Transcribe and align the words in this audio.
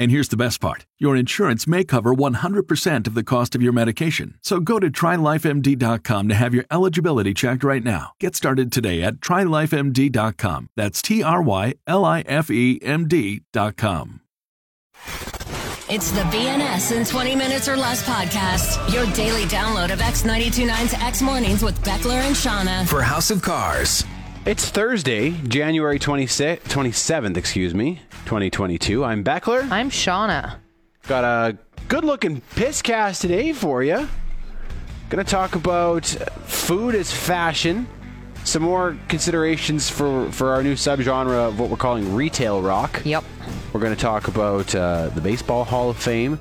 And 0.00 0.10
here's 0.10 0.28
the 0.28 0.36
best 0.36 0.62
part 0.62 0.86
your 0.98 1.14
insurance 1.14 1.66
may 1.66 1.84
cover 1.84 2.14
100% 2.14 3.06
of 3.06 3.14
the 3.14 3.22
cost 3.22 3.54
of 3.54 3.60
your 3.60 3.72
medication. 3.74 4.38
So 4.40 4.58
go 4.58 4.80
to 4.80 4.90
trylifemd.com 4.90 6.28
to 6.28 6.34
have 6.34 6.54
your 6.54 6.64
eligibility 6.70 7.34
checked 7.34 7.62
right 7.62 7.84
now. 7.84 8.12
Get 8.18 8.34
started 8.34 8.72
today 8.72 9.02
at 9.02 9.16
trylifemd.com. 9.16 10.70
That's 10.74 11.02
T 11.02 11.22
R 11.22 11.42
Y 11.42 11.74
L 11.86 12.06
I 12.06 12.22
F 12.22 12.50
E 12.50 12.80
M 12.82 13.06
D.com. 13.08 14.22
It's 15.92 16.12
the 16.12 16.22
BNS 16.22 16.96
in 16.96 17.04
20 17.04 17.36
minutes 17.36 17.68
or 17.68 17.76
less 17.76 18.02
podcast. 18.08 18.90
Your 18.94 19.04
daily 19.12 19.42
download 19.44 19.92
of 19.92 19.98
X929's 19.98 20.94
X 20.94 21.20
Mornings 21.20 21.62
with 21.62 21.78
Beckler 21.82 22.22
and 22.22 22.34
Shauna. 22.34 22.88
For 22.88 23.02
House 23.02 23.30
of 23.30 23.42
Cars. 23.42 24.04
It's 24.50 24.68
Thursday, 24.68 25.30
January 25.46 26.00
26th, 26.00 26.62
27th, 26.62 27.36
excuse 27.36 27.72
me, 27.72 28.00
2022. 28.24 29.04
I'm 29.04 29.22
Beckler. 29.22 29.70
I'm 29.70 29.90
Shauna. 29.90 30.56
Got 31.06 31.22
a 31.22 31.56
good 31.86 32.02
looking 32.02 32.40
piss 32.56 32.82
cast 32.82 33.22
today 33.22 33.52
for 33.52 33.84
you. 33.84 34.08
Gonna 35.08 35.22
talk 35.22 35.54
about 35.54 36.04
food 36.04 36.96
as 36.96 37.12
fashion, 37.12 37.86
some 38.42 38.64
more 38.64 38.98
considerations 39.06 39.88
for, 39.88 40.28
for 40.32 40.48
our 40.48 40.64
new 40.64 40.74
subgenre 40.74 41.46
of 41.46 41.60
what 41.60 41.70
we're 41.70 41.76
calling 41.76 42.12
retail 42.16 42.60
rock. 42.60 43.02
Yep. 43.04 43.22
We're 43.72 43.80
gonna 43.80 43.94
talk 43.94 44.26
about 44.26 44.74
uh, 44.74 45.10
the 45.10 45.20
Baseball 45.20 45.62
Hall 45.62 45.90
of 45.90 45.96
Fame, 45.96 46.40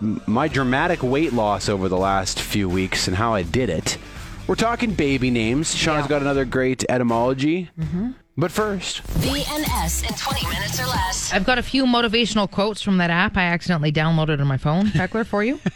m- 0.00 0.22
my 0.28 0.46
dramatic 0.46 1.02
weight 1.02 1.32
loss 1.32 1.68
over 1.68 1.88
the 1.88 1.98
last 1.98 2.38
few 2.40 2.68
weeks 2.68 3.08
and 3.08 3.16
how 3.16 3.34
I 3.34 3.42
did 3.42 3.68
it. 3.68 3.98
We're 4.46 4.54
talking 4.56 4.94
baby 4.94 5.30
names. 5.30 5.74
Sean's 5.74 6.04
Yeah. 6.04 6.08
got 6.08 6.22
another 6.22 6.44
great 6.44 6.84
etymology. 6.88 7.70
Mm-hmm. 7.78 8.10
But 8.36 8.50
first, 8.50 9.02
BNS 9.20 10.08
in 10.08 10.16
20 10.16 10.46
minutes 10.48 10.80
or 10.80 10.86
less. 10.86 11.32
I've 11.32 11.44
got 11.44 11.58
a 11.58 11.62
few 11.62 11.84
motivational 11.84 12.50
quotes 12.50 12.80
from 12.80 12.96
that 12.98 13.10
app 13.10 13.36
I 13.36 13.42
accidentally 13.44 13.92
downloaded 13.92 14.40
on 14.40 14.46
my 14.46 14.56
phone, 14.56 14.86
Beckler, 14.86 15.26
for 15.26 15.44
you. 15.44 15.60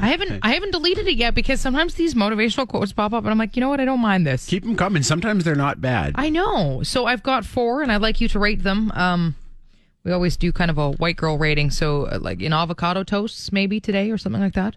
I 0.00 0.08
haven't 0.08 0.40
I 0.42 0.52
haven't 0.54 0.70
deleted 0.72 1.06
it 1.08 1.16
yet 1.16 1.34
because 1.34 1.60
sometimes 1.60 1.94
these 1.94 2.14
motivational 2.14 2.66
quotes 2.66 2.90
pop 2.92 3.12
up 3.12 3.22
and 3.24 3.30
I'm 3.30 3.36
like, 3.38 3.54
you 3.54 3.60
know 3.60 3.68
what, 3.68 3.80
I 3.80 3.84
don't 3.84 4.00
mind 4.00 4.26
this. 4.26 4.46
keep 4.46 4.64
them 4.64 4.74
coming. 4.74 5.02
Sometimes 5.02 5.44
they're 5.44 5.54
not 5.54 5.80
bad. 5.82 6.12
I 6.16 6.30
know. 6.30 6.82
So 6.82 7.04
I've 7.04 7.22
got 7.22 7.44
four 7.44 7.82
and 7.82 7.92
I'd 7.92 8.00
like 8.00 8.20
you 8.20 8.28
to 8.28 8.38
rate 8.38 8.62
them. 8.62 8.90
Um 8.94 9.34
we 10.02 10.10
always 10.12 10.38
do 10.38 10.52
kind 10.52 10.70
of 10.70 10.78
a 10.78 10.92
white 10.92 11.16
girl 11.18 11.36
rating, 11.36 11.70
so 11.70 12.06
uh, 12.06 12.18
like 12.18 12.40
in 12.40 12.54
avocado 12.54 13.04
toasts 13.04 13.52
maybe 13.52 13.78
today 13.78 14.10
or 14.10 14.16
something 14.16 14.40
like 14.40 14.54
that. 14.54 14.76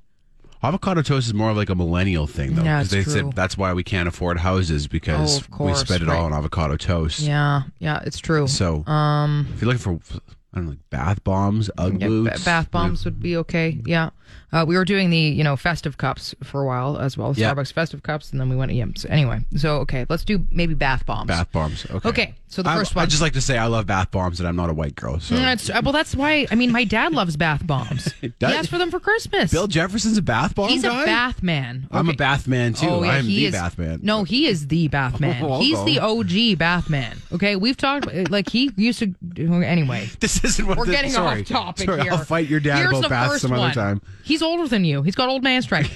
Avocado 0.63 1.01
toast 1.01 1.27
is 1.27 1.33
more 1.33 1.49
of 1.49 1.57
like 1.57 1.69
a 1.69 1.75
millennial 1.75 2.25
thing, 2.25 2.55
though. 2.55 2.63
Yeah, 2.63 2.83
they 2.83 3.03
true. 3.03 3.11
said 3.11 3.33
that's 3.33 3.57
why 3.57 3.73
we 3.73 3.83
can't 3.83 4.07
afford 4.07 4.39
houses 4.39 4.87
because 4.87 5.39
Oh, 5.41 5.43
course, 5.51 5.81
we 5.81 5.85
spend 5.85 6.03
it 6.03 6.07
right. 6.07 6.17
all 6.17 6.25
on 6.25 6.33
avocado 6.33 6.77
toast. 6.77 7.19
Yeah, 7.19 7.63
yeah, 7.79 8.01
it's 8.05 8.17
true. 8.19 8.47
So, 8.47 8.85
um, 8.87 9.47
if 9.53 9.61
you're 9.61 9.73
looking 9.73 9.99
for, 9.99 10.19
I 10.53 10.57
don't 10.57 10.65
know, 10.65 10.69
like 10.71 10.89
bath 10.89 11.23
bombs, 11.25 11.69
Ugg 11.77 11.99
Yeah, 11.99 12.07
boots, 12.07 12.45
bath 12.45 12.71
bombs 12.71 13.03
would 13.03 13.19
be 13.19 13.35
okay. 13.37 13.77
Yeah, 13.85 14.11
uh, 14.51 14.63
we 14.67 14.75
were 14.77 14.85
doing 14.85 15.09
the 15.09 15.17
you 15.17 15.43
know 15.43 15.55
festive 15.55 15.97
cups 15.97 16.33
for 16.43 16.61
a 16.61 16.65
while 16.65 16.97
as 16.97 17.17
well, 17.17 17.33
Yeah. 17.35 17.53
Starbucks 17.53 17.73
festive 17.73 18.03
cups, 18.03 18.31
and 18.31 18.39
then 18.39 18.49
we 18.49 18.55
went 18.55 18.71
yeah. 18.73 18.85
So 18.95 19.09
anyway, 19.09 19.41
so 19.55 19.77
okay, 19.79 20.05
let's 20.09 20.23
do 20.23 20.45
maybe 20.51 20.73
bath 20.73 21.05
bombs. 21.05 21.27
bath 21.27 21.51
bombs. 21.51 21.85
Okay. 21.89 22.09
Okay, 22.09 22.35
so 22.47 22.61
the 22.61 22.69
I, 22.69 22.75
first 22.75 22.95
I 22.95 23.05
just 23.05 23.21
like 23.21 23.33
to 23.33 23.41
say 23.41 23.57
I 23.57 23.65
love 23.67 23.87
bath 23.87 24.11
bombs, 24.11 24.39
and 24.39 24.47
I'm 24.47 24.55
not 24.55 24.69
a 24.69 24.73
white 24.73 24.95
girl. 24.95 25.19
So 25.19 25.35
Mm, 25.35 25.39
That's, 25.39 25.69
uh, 25.69 25.81
well, 25.83 25.91
that's 25.93 26.15
why. 26.15 26.45
I 26.51 26.55
mean, 26.55 26.71
my 26.71 26.83
dad 26.83 27.11
loves 27.13 27.35
bath 27.37 27.65
bombs. 27.65 28.11
he 28.21 28.31
asked 28.41 28.69
for 28.69 28.77
them 28.77 28.91
for 28.91 28.99
Christmas. 28.99 29.51
Bill 29.51 29.67
Jefferson's 29.67 30.17
a 30.17 30.21
bath 30.21 30.53
bomb 30.55 30.69
He's 30.69 30.83
guy. 30.83 31.03
a 31.03 31.05
bath 31.05 31.41
man. 31.41 31.87
I'm 31.91 32.07
a 32.07 32.09
Okay. 32.11 32.17
bath 32.17 32.47
man 32.47 32.73
too. 32.73 32.87
Oh, 32.87 33.03
yeah, 33.03 33.11
I'm 33.13 33.25
the 33.25 33.45
is, 33.47 33.53
bath 33.53 33.77
man. 33.77 33.99
No, 34.03 34.23
he 34.23 34.47
is 34.47 34.67
the 34.67 34.87
bath 34.87 35.19
man. 35.19 35.43
Oh, 35.43 35.59
He's 35.61 35.83
the. 35.85 35.99
OG 35.99 36.57
bath 36.59 36.89
man. 36.89 37.17
Okay, 37.31 37.55
we've 37.55 37.77
talked 37.77 38.07
like 38.29 38.49
he 38.49 38.71
used 38.77 38.99
to. 38.99 39.13
Anyway, 39.37 40.09
this 40.19 40.43
isn't 40.43 40.67
what 40.67 40.77
we're 40.77 40.85
the- 40.85 40.91
getting 40.91 41.11
sorry. 41.11 41.41
off 41.41 41.47
topic 41.47 41.85
Sorry, 41.85 42.01
here. 42.03 42.11
I'll 42.11 42.17
fight 42.19 42.47
your 42.47 42.59
dad 42.59 42.77
Here's 42.79 42.99
about 43.05 43.29
first 43.31 43.41
some 43.41 43.53
other 43.53 43.73
time. 43.73 44.01
He's 44.23 44.41
older 44.41 44.67
than 44.67 44.85
you. 44.85 45.01
He's 45.01 45.15
got 45.15 45.29
old 45.29 45.43
man 45.43 45.61
strength. 45.61 45.93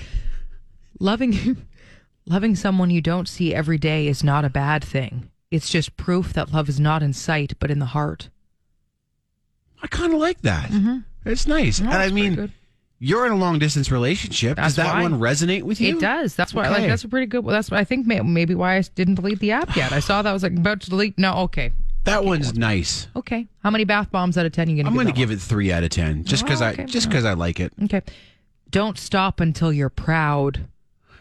loving, 0.99 1.65
loving 2.25 2.55
someone 2.55 2.89
you 2.89 3.01
don't 3.01 3.27
see 3.27 3.53
every 3.53 3.77
day 3.77 4.07
is 4.07 4.23
not 4.23 4.45
a 4.45 4.49
bad 4.49 4.83
thing. 4.83 5.29
It's 5.51 5.69
just 5.69 5.95
proof 5.97 6.33
that 6.33 6.51
love 6.53 6.67
is 6.69 6.79
not 6.79 7.01
in 7.03 7.13
sight 7.13 7.53
but 7.59 7.71
in 7.71 7.79
the 7.79 7.85
heart. 7.85 8.29
I 9.81 9.87
kind 9.87 10.13
of 10.13 10.19
like 10.19 10.41
that. 10.41 10.71
It's 11.25 11.45
nice, 11.47 11.79
and 11.79 11.89
Mm-hmm. 11.89 11.97
I 11.97 12.09
mean, 12.09 12.35
good. 12.35 12.51
you're 12.99 13.25
in 13.27 13.31
a 13.31 13.35
long 13.37 13.59
distance 13.59 13.91
relationship. 13.91 14.55
That's 14.55 14.69
Does 14.75 14.75
that 14.77 14.95
why. 14.95 15.03
one 15.03 15.19
resonate 15.19 15.61
with 15.63 15.79
you? 15.79 15.97
It 15.97 16.01
does. 16.01 16.35
That's 16.35 16.53
why. 16.53 16.67
Like 16.69 16.87
that's 16.87 17.03
a 17.03 17.07
pretty 17.07 17.27
good. 17.27 17.45
That's 17.45 17.69
what 17.69 17.79
I 17.79 17.83
think 17.83 18.07
may, 18.07 18.19
maybe 18.21 18.55
why 18.55 18.77
I 18.77 18.81
didn't 18.95 19.15
delete 19.15 19.39
the 19.39 19.51
app 19.51 19.75
yet. 19.75 19.91
I 19.91 19.99
saw 19.99 20.21
that 20.21 20.29
I 20.29 20.33
was 20.33 20.41
like 20.43 20.53
about 20.53 20.81
to 20.81 20.89
delete. 20.89 21.17
No, 21.19 21.33
okay, 21.43 21.71
That 22.07 22.25
one's 22.25 22.57
nice. 22.57 23.07
okay. 23.15 23.47
How 23.63 23.69
many 23.69 23.83
bath 23.83 24.09
bombs 24.11 24.37
out 24.37 24.45
of 24.45 24.51
ten 24.53 24.69
you 24.69 24.77
gonna? 24.77 24.89
I'm 24.89 24.95
going 24.95 25.07
to 25.07 25.13
give 25.13 25.29
it 25.29 25.39
three 25.39 25.71
out 25.71 25.83
of 25.83 25.89
ten, 25.89 26.23
just 26.23 26.43
because 26.43 26.61
Oh, 26.61 26.67
okay. 26.67 26.83
I 26.83 26.85
just 26.85 27.07
because 27.09 27.25
I 27.25 27.33
like 27.33 27.59
it. 27.59 27.71
Okay. 27.83 28.01
Don't 28.71 28.97
stop 28.97 29.39
until 29.39 29.71
you're 29.71 29.89
proud. 29.89 30.67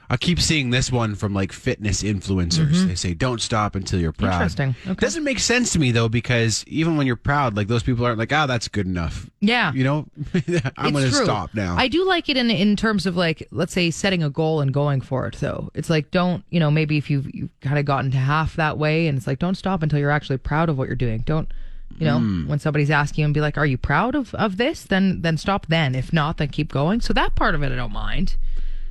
I 0.09 0.17
keep 0.17 0.41
seeing 0.41 0.71
this 0.71 0.93
one 0.93 1.15
from 1.15 1.34
like 1.34 1.53
fitness 1.53 2.03
influencers. 2.03 2.87
They 2.87 2.94
say, 2.94 3.15
"Don't 3.15 3.41
stop 3.41 3.75
until 3.75 4.00
you're 4.00 4.12
proud." 4.12 4.31
Mm-hmm. 4.31 4.43
Interesting. 4.62 4.75
Okay. 4.93 5.00
Doesn't 5.00 5.25
make 5.25 5.39
sense 5.39 5.72
to 5.72 5.78
me 5.78 5.91
though, 5.91 6.09
because 6.09 6.65
even 6.69 6.97
when 6.97 7.06
you're 7.06 7.17
proud, 7.17 7.56
like 7.56 7.69
those 7.69 7.83
people 7.83 8.05
aren't 8.06 8.19
like, 8.19 8.33
"Ah, 8.33 8.47
that's 8.47 8.69
good 8.69 8.87
enough." 8.87 9.28
Yeah. 9.41 9.72
You 9.72 9.84
know, 9.84 10.06
I'm 10.77 10.93
going 10.93 11.05
to 11.05 11.12
stop 11.12 11.55
now. 11.55 11.77
I 11.77 11.89
do 11.89 12.05
like 12.05 12.28
it 12.28 12.37
in 12.37 12.50
in 12.50 12.77
terms 12.77 13.06
of 13.06 13.17
like 13.17 13.47
let's 13.50 13.72
say 13.72 13.91
setting 13.91 14.22
a 14.22 14.31
goal 14.31 14.61
and 14.61 14.72
going 14.72 15.00
for 15.00 15.27
it 15.27 15.37
though. 15.37 15.71
It's 15.75 15.91
like 15.91 16.11
don't, 16.11 16.44
you 16.50 16.61
know, 16.61 16.71
maybe 16.71 16.97
if 16.99 17.11
you've 17.11 17.33
you've 17.34 17.50
kind 17.61 17.78
of 17.78 17.84
gotten 17.84 18.11
to 18.12 18.17
half 18.19 18.56
that 18.56 18.78
way 18.78 19.06
and 19.09 19.19
it's 19.19 19.27
like 19.27 19.38
don't 19.38 19.56
stop 19.56 19.83
until 19.83 19.99
you're 19.99 20.11
actually 20.11 20.38
proud 20.38 20.69
of 20.69 20.78
what 20.78 20.87
you're 20.87 20.97
doing. 20.97 21.21
Don't 21.27 21.50
you 21.99 22.05
know, 22.05 22.19
Hmm. 22.19 22.47
when 22.49 22.59
somebody's 22.59 22.91
asking 22.91 23.23
you 23.23 23.25
and 23.27 23.33
be 23.34 23.41
like, 23.41 23.56
"Are 23.56 23.65
you 23.65 23.78
proud 23.78 24.15
of 24.15 24.34
of 24.34 24.56
this?" 24.56 24.83
then 24.83 25.23
then 25.23 25.37
stop 25.37 25.67
then. 25.67 25.94
If 25.94 26.12
not, 26.12 26.37
then 26.37 26.49
keep 26.49 26.71
going. 26.73 27.00
So 27.00 27.12
that 27.15 27.34
part 27.37 27.55
of 27.55 27.62
it 27.62 27.73
I 27.73 27.77
don't 27.77 27.93
mind. 27.93 28.37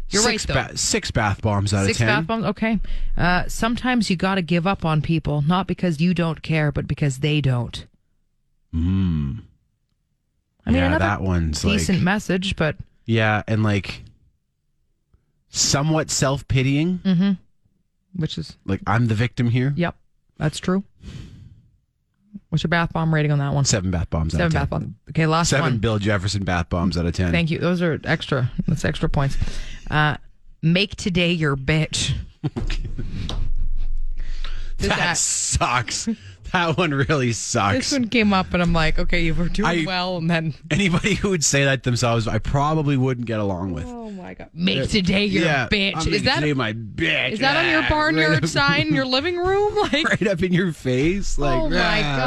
You're 0.09 0.21
six 0.21 0.47
right 0.47 0.67
though. 0.67 0.73
ba- 0.73 0.77
six 0.77 1.11
bath 1.11 1.41
bombs 1.41 1.73
out 1.73 1.85
Six 1.87 1.99
of 1.99 2.05
ten. 2.05 2.07
Six 2.07 2.17
bath 2.19 2.27
bombs. 2.27 2.45
Okay. 2.45 2.79
Uh, 3.17 3.43
sometimes 3.47 4.09
you 4.09 4.15
got 4.15 4.35
to 4.35 4.41
give 4.41 4.67
up 4.67 4.85
on 4.85 5.01
people, 5.01 5.41
not 5.41 5.65
because 5.67 5.99
you 5.99 6.13
don't 6.13 6.41
care, 6.41 6.71
but 6.71 6.87
because 6.87 7.19
they 7.19 7.41
don't. 7.41 7.85
Mm. 8.73 9.39
I 10.65 10.69
mean, 10.71 10.79
yeah, 10.79 10.87
another 10.87 10.99
that 11.05 11.21
one's 11.21 11.61
decent 11.61 11.99
like 11.99 12.03
message, 12.03 12.55
but 12.55 12.75
yeah, 13.05 13.43
and 13.47 13.63
like 13.63 14.03
somewhat 15.49 16.09
self 16.11 16.47
pitying. 16.47 16.99
Mm. 16.99 17.17
Hmm. 17.17 17.31
Which 18.15 18.37
is 18.37 18.57
Like 18.65 18.81
I'm 18.87 19.07
the 19.07 19.15
victim 19.15 19.49
here. 19.49 19.73
yep, 19.75 19.95
that's 20.37 20.59
true. 20.59 20.83
What's 22.55 22.63
your 22.63 22.69
bath 22.69 22.93
bomb 22.93 23.13
rating 23.13 23.33
on 23.33 23.39
that 23.39 23.53
one? 23.53 23.65
Seven 23.65 23.91
bath 23.91 24.09
bombs. 24.09 24.33
out 24.33 24.37
Seven 24.37 24.53
bath 24.53 24.69
bombs. 24.69 24.95
Okay, 25.09 25.27
last 25.27 25.49
Seven 25.49 25.63
one. 25.65 25.77
Bill 25.79 25.99
Jefferson 25.99 26.45
bath 26.45 26.69
bombs 26.69 26.97
out 26.97 27.05
of 27.05 27.11
ten. 27.13 27.33
Thank 27.33 27.51
you. 27.51 27.59
Those 27.59 27.81
are 27.81 27.99
extra. 28.05 28.49
That's 28.65 28.85
extra 28.85 29.09
points. 29.09 29.35
Uh, 29.91 30.15
make 30.61 30.95
today 30.95 31.33
your 31.33 31.57
bitch. 31.57 32.15
That 34.77 35.17
sucks. 35.17 36.09
That 36.55 36.77
one 36.77 36.93
really 36.93 37.33
sucks. 37.33 37.89
This 37.89 37.91
one 37.91 38.07
came 38.07 38.31
up, 38.31 38.53
and 38.53 38.63
I'm 38.63 38.71
like, 38.71 38.97
okay, 38.97 39.21
you 39.25 39.33
were 39.35 39.49
doing 39.49 39.67
I- 39.67 39.83
well, 39.85 40.15
and 40.17 40.29
then 40.31 40.53
Anybody 40.71 41.15
who 41.15 41.31
would 41.31 41.43
say 41.43 41.65
that 41.65 41.83
themselves, 41.83 42.29
I 42.29 42.37
probably 42.39 42.95
wouldn't 42.95 43.27
get 43.27 43.41
along 43.41 43.73
with. 43.73 43.85
oh 43.85 44.09
my 44.11 44.35
god, 44.35 44.49
make 44.53 44.89
today 44.89 45.25
your 45.25 45.43
yeah, 45.43 45.67
bitch. 45.67 45.97
I'm 45.97 46.13
Is 46.13 46.23
that 46.23 46.35
today 46.35 46.53
my 46.53 46.71
bitch? 46.71 47.31
is 47.33 47.39
that 47.39 47.57
on 47.57 47.69
your 47.69 47.81
barnyard 47.89 48.29
right 48.31 48.43
up- 48.43 48.49
sign 48.49 48.87
in 48.87 48.93
your 48.95 49.05
living 49.17 49.35
room? 49.37 49.75
Like, 49.85 50.07
right 50.09 50.27
up 50.27 50.41
in 50.41 50.53
your 50.53 50.71
face? 50.71 51.37
Like, 51.37 51.61
oh 51.61 51.69
my 51.69 52.01
ah. 52.03 52.17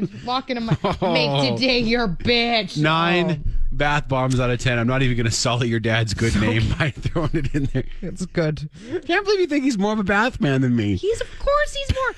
god, 0.00 0.10
walking 0.24 0.56
in 0.56 0.64
my 0.64 0.76
make 1.00 1.56
today 1.56 1.78
your 1.78 2.08
bitch. 2.08 2.76
Nine 2.76 3.44
Oh, 3.46 3.50
bath 3.70 4.08
bombs 4.08 4.40
out 4.40 4.50
of 4.50 4.58
ten. 4.58 4.78
I'm 4.80 4.86
not 4.88 5.02
even 5.02 5.16
going 5.16 5.26
to 5.26 5.30
sully 5.30 5.68
your 5.68 5.80
dad's 5.80 6.12
good 6.12 6.34
name 6.40 6.68
by 6.78 6.90
throwing 6.90 7.30
it 7.34 7.54
in 7.54 7.66
there. 7.66 7.84
it's 8.02 8.26
good. 8.26 8.68
Can't 9.06 9.24
believe 9.24 9.40
you 9.40 9.46
think 9.46 9.62
he's 9.64 9.78
more 9.78 9.92
of 9.92 9.98
a 10.00 10.04
bath 10.04 10.40
man 10.40 10.60
than 10.62 10.74
me. 10.74 10.96
He's 10.96 11.20
of 11.20 11.28
course 11.38 11.74
he's 11.74 11.94
more. 11.94 12.14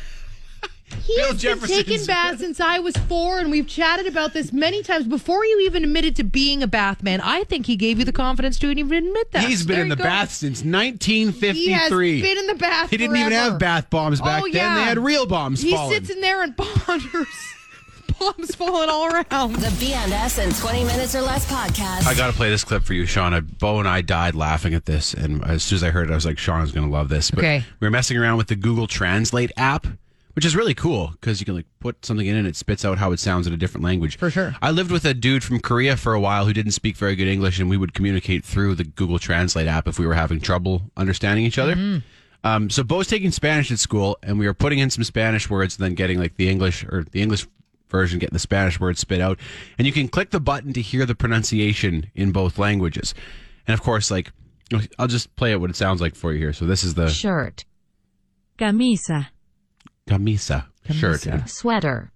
He 1.05 1.15
Bill 1.17 1.25
has 1.27 1.33
been 1.33 1.39
Jefferson's- 1.39 1.85
taking 1.85 2.07
baths 2.07 2.41
since 2.41 2.61
I 2.61 2.79
was 2.79 2.95
four, 2.97 3.39
and 3.39 3.51
we've 3.51 3.67
chatted 3.67 4.07
about 4.07 4.33
this 4.35 4.53
many 4.53 4.83
times 4.83 5.07
before 5.07 5.45
you 5.45 5.61
even 5.67 5.85
admitted 5.85 6.17
to 6.17 6.25
being 6.25 6.63
a 6.63 6.67
bath 6.67 7.03
man. 7.03 7.21
I 7.23 7.45
think 7.45 7.67
he 7.67 7.77
gave 7.77 7.99
you 7.99 8.05
the 8.05 8.13
confidence 8.13 8.59
to 8.61 8.71
even 8.71 9.07
admit 9.07 9.33
that. 9.33 9.45
He's 9.45 9.65
been 9.65 9.75
There 9.77 9.83
in 9.85 9.89
the 9.89 9.97
go. 9.97 10.05
bath 10.05 10.33
since 10.33 10.65
1953. 10.65 11.53
He 11.65 11.71
1953. 11.73 12.21
has 12.21 12.23
been 12.29 12.39
in 12.39 12.47
the 12.47 12.55
bath. 12.55 12.91
He 12.91 12.97
didn't 12.97 13.17
even 13.17 13.33
have 13.33 13.59
bath 13.59 13.91
bombs 13.91 14.21
back 14.21 14.43
oh, 14.43 14.51
then. 14.53 14.75
They 14.75 14.83
had 14.83 14.99
real 14.99 15.27
bombs 15.27 15.63
He 15.63 15.73
falling. 15.73 15.93
sits 15.95 16.11
in 16.11 16.21
there 16.21 16.43
and 16.43 16.57
ponders. 16.57 17.27
Bombs 18.19 18.55
falling 18.57 18.89
all 18.89 19.07
around. 19.07 19.53
The 19.57 19.69
BNS 19.79 20.43
in 20.45 20.53
20 20.53 20.85
minutes 20.85 21.15
or 21.15 21.21
less 21.21 21.47
podcast. 21.49 22.05
I 22.07 22.15
got 22.15 22.27
to 22.27 22.33
play 22.33 22.51
this 22.51 22.65
clip 22.65 22.83
for 22.83 22.93
you, 22.93 23.05
Shauna. 23.05 23.47
Bo 23.61 23.79
and 23.79 23.87
I 23.87 24.01
died 24.01 24.35
laughing 24.35 24.75
at 24.75 24.87
this, 24.87 25.15
and 25.15 25.45
as 25.45 25.63
soon 25.63 25.77
as 25.77 25.83
I 25.85 25.91
heard 25.91 26.09
it, 26.09 26.13
I 26.13 26.17
was 26.17 26.27
like, 26.27 26.37
Shauna's 26.37 26.73
going 26.73 26.87
to 26.87 26.93
love 26.93 27.09
this. 27.11 27.31
But 27.31 27.41
Okay. 27.45 27.65
we 27.79 27.87
were 27.87 27.91
messing 27.93 28.17
around 28.17 28.37
with 28.37 28.49
the 28.49 28.57
Google 28.57 28.89
Translate 28.89 29.53
app, 29.57 29.87
which 30.39 30.45
is 30.45 30.55
really 30.55 30.73
cool 30.73 31.09
because 31.21 31.41
you 31.41 31.45
can 31.45 31.57
like 31.57 31.67
put 31.81 32.07
something 32.07 32.25
in 32.25 32.37
and 32.37 32.47
it 32.47 32.55
spits 32.55 32.85
out 32.85 32.97
how 32.97 33.11
it 33.11 33.19
sounds 33.19 33.49
in 33.49 33.53
a 33.53 33.57
different 33.57 33.83
language. 33.83 34.17
For 34.17 34.31
sure. 34.31 34.55
I 34.63 34.71
lived 34.71 34.93
with 34.93 35.05
a 35.05 35.13
dude 35.13 35.43
from 35.43 35.59
Korea 35.59 35.97
for 35.97 36.15
a 36.15 36.21
while 36.21 36.47
who 36.47 36.53
didn't 36.53 36.71
speak 36.71 36.97
very 36.97 37.17
good 37.17 37.27
English, 37.27 37.59
and 37.59 37.69
we 37.69 37.77
would 37.77 37.93
communicate 37.93 38.45
through 38.45 38.77
the 38.77 38.85
Google 38.85 39.19
Translate 39.19 39.67
app 39.67 39.89
if 39.89 39.99
we 39.99 40.07
were 40.07 40.15
having 40.15 40.39
trouble 40.39 40.93
understanding 40.97 41.45
each 41.45 41.59
other. 41.59 41.75
Mm-hmm. 41.75 42.47
Um, 42.47 42.71
so 42.71 42.85
Bo's 42.85 43.09
taking 43.09 43.33
Spanish 43.33 43.73
at 43.73 43.81
school, 43.81 44.17
and 44.23 44.39
we 44.39 44.47
were 44.47 44.55
putting 44.55 44.79
in 44.79 44.91
some 44.91 45.03
Spanish 45.03 45.51
words, 45.51 45.77
and 45.77 45.85
then 45.85 45.97
getting 45.97 46.21
like 46.21 46.37
the 46.37 46.49
English 46.49 46.85
or 46.85 47.05
the 47.11 47.21
English 47.21 47.45
version, 47.89 48.21
getting 48.21 48.35
the 48.35 48.39
Spanish 48.39 48.79
words 48.79 49.01
spit 49.01 49.21
out, 49.21 49.41
and 49.77 49.89
you 49.89 49.93
can 49.93 50.07
click 50.07 50.31
the 50.31 50.39
button 50.39 50.73
to 50.73 50.81
hear 50.81 51.05
the 51.05 51.17
pronunciation 51.17 52.13
in 52.15 52.31
both 52.31 52.61
languages. 52.61 53.13
And 53.67 53.75
of 53.75 53.83
course, 53.83 54.09
like 54.09 54.31
I'll 55.01 55.09
just 55.09 55.35
play 55.35 55.51
it 55.51 55.61
what 55.61 55.71
it 55.71 55.75
sounds 55.75 56.01
like 56.01 56.15
for 56.15 56.33
you 56.33 56.39
here. 56.39 56.53
So 56.53 56.65
this 56.65 56.85
is 56.85 56.95
the 56.95 57.09
shirt, 57.09 57.65
camisa, 58.57 59.31
camisa, 60.09 60.67
shirt. 60.91 61.23
Camisa. 61.23 61.47
sweater, 61.49 62.11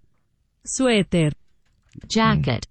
suéter, 0.67 1.33
jacket, 2.09 2.67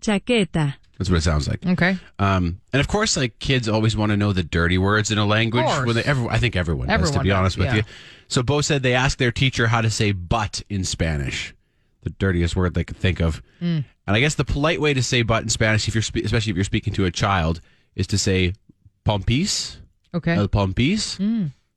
chaqueta, 0.00 0.74
That's 0.98 1.10
what 1.10 1.16
it 1.18 1.22
sounds 1.22 1.48
like. 1.48 1.64
Okay. 1.66 1.96
Um, 2.18 2.60
and 2.72 2.80
of 2.80 2.88
course, 2.88 3.16
like 3.16 3.38
kids 3.38 3.68
always 3.68 3.96
want 3.96 4.10
to 4.10 4.16
know 4.16 4.32
the 4.32 4.42
dirty 4.42 4.78
words 4.78 5.10
in 5.10 5.18
a 5.18 5.24
language. 5.26 5.64
course. 5.64 5.86
When 5.86 5.96
they, 5.96 6.04
every, 6.04 6.28
I 6.28 6.38
think 6.38 6.56
everyone, 6.56 6.88
does, 6.88 6.98
to 6.98 7.04
Everyone 7.04 7.22
be 7.24 7.28
does, 7.30 7.38
honest 7.38 7.58
with 7.58 7.66
yeah. 7.68 7.74
you. 7.76 7.82
So 8.28 8.42
Bo 8.42 8.60
said 8.60 8.82
they 8.82 8.94
asked 8.94 9.18
their 9.18 9.32
teacher 9.32 9.68
how 9.68 9.80
to 9.80 9.90
say 9.90 10.12
"butt" 10.12 10.62
in 10.68 10.84
Spanish, 10.84 11.54
the 12.02 12.10
dirtiest 12.10 12.54
word 12.56 12.74
they 12.74 12.84
could 12.84 12.96
think 12.96 13.20
of. 13.20 13.42
Mm. 13.62 13.84
And 14.06 14.16
I 14.16 14.20
guess 14.20 14.34
the 14.34 14.44
polite 14.44 14.80
way 14.80 14.92
to 14.94 15.02
say 15.02 15.22
"butt" 15.22 15.42
in 15.42 15.48
Spanish, 15.48 15.88
if 15.88 15.94
you're 15.94 16.02
spe- 16.02 16.24
especially 16.24 16.50
if 16.50 16.56
you're 16.56 16.64
speaking 16.64 16.92
to 16.94 17.04
a 17.06 17.10
child, 17.10 17.60
is 17.96 18.06
to 18.08 18.18
say 18.18 18.52
"pompis." 19.04 19.78
Okay. 20.14 20.34
El 20.34 20.48
pompis. 20.48 21.18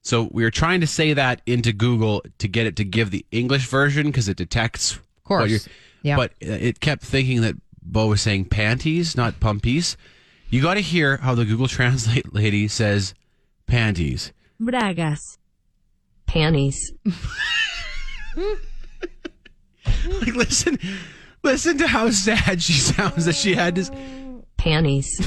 So 0.03 0.27
we 0.31 0.43
were 0.43 0.51
trying 0.51 0.81
to 0.81 0.87
say 0.87 1.13
that 1.13 1.41
into 1.45 1.71
Google 1.71 2.23
to 2.39 2.47
get 2.47 2.65
it 2.65 2.75
to 2.77 2.83
give 2.83 3.11
the 3.11 3.25
English 3.31 3.67
version 3.67 4.07
because 4.07 4.27
it 4.27 4.37
detects. 4.37 4.93
Of 4.95 5.23
course. 5.23 5.69
Yeah. 6.01 6.15
But 6.15 6.31
uh, 6.43 6.51
it 6.53 6.79
kept 6.79 7.03
thinking 7.03 7.41
that 7.41 7.55
Bo 7.83 8.07
was 8.07 8.21
saying 8.21 8.45
panties, 8.45 9.15
not 9.15 9.39
pumpies. 9.39 9.95
You 10.49 10.61
got 10.61 10.73
to 10.73 10.81
hear 10.81 11.17
how 11.17 11.35
the 11.35 11.45
Google 11.45 11.67
Translate 11.67 12.33
lady 12.33 12.67
says 12.67 13.13
panties. 13.67 14.33
bragas, 14.59 15.37
panties, 16.25 16.91
Like 18.35 20.35
listen, 20.35 20.77
listen 21.43 21.77
to 21.77 21.87
how 21.87 22.09
sad 22.09 22.61
she 22.61 22.73
sounds 22.73 23.25
that 23.25 23.35
she 23.35 23.55
had 23.55 23.75
this. 23.75 23.91
panties, 24.57 25.19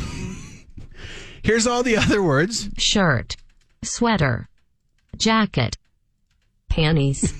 Here's 1.43 1.67
all 1.67 1.83
the 1.83 1.97
other 1.97 2.23
words. 2.23 2.71
shirt, 2.79 3.37
sweater, 3.83 4.49
jacket, 5.19 5.77
panties, 6.69 7.33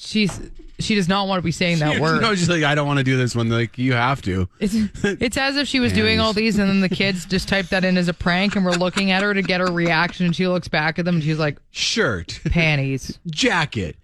She's 0.00 0.40
she 0.80 0.94
does 0.94 1.08
not 1.08 1.26
want 1.26 1.40
to 1.40 1.44
be 1.44 1.50
saying 1.50 1.80
that 1.80 1.98
word. 2.00 2.20
No, 2.22 2.36
she's 2.36 2.48
like, 2.48 2.62
I 2.62 2.76
don't 2.76 2.86
want 2.86 2.98
to 2.98 3.04
do 3.04 3.16
this 3.16 3.34
one. 3.34 3.48
Like 3.48 3.78
you 3.78 3.94
have 3.94 4.22
to. 4.22 4.48
It's, 4.60 4.74
it's 5.02 5.36
as 5.36 5.56
if 5.56 5.66
she 5.66 5.80
was 5.80 5.92
doing 5.92 6.20
all 6.20 6.32
these, 6.32 6.56
and 6.56 6.68
then 6.70 6.80
the 6.80 6.88
kids 6.88 7.24
just 7.26 7.48
typed 7.48 7.70
that 7.70 7.84
in 7.84 7.96
as 7.96 8.06
a 8.06 8.14
prank, 8.14 8.54
and 8.54 8.64
we're 8.64 8.70
looking 8.76 9.10
at 9.10 9.24
her 9.24 9.34
to 9.34 9.42
get 9.42 9.60
her 9.60 9.72
reaction. 9.72 10.26
And 10.26 10.36
she 10.36 10.46
looks 10.46 10.68
back 10.68 11.00
at 11.00 11.04
them, 11.04 11.16
and 11.16 11.24
she's 11.24 11.38
like, 11.40 11.58
Shirt, 11.72 12.38
"Panties." 12.48 13.18
jacket, 13.26 13.96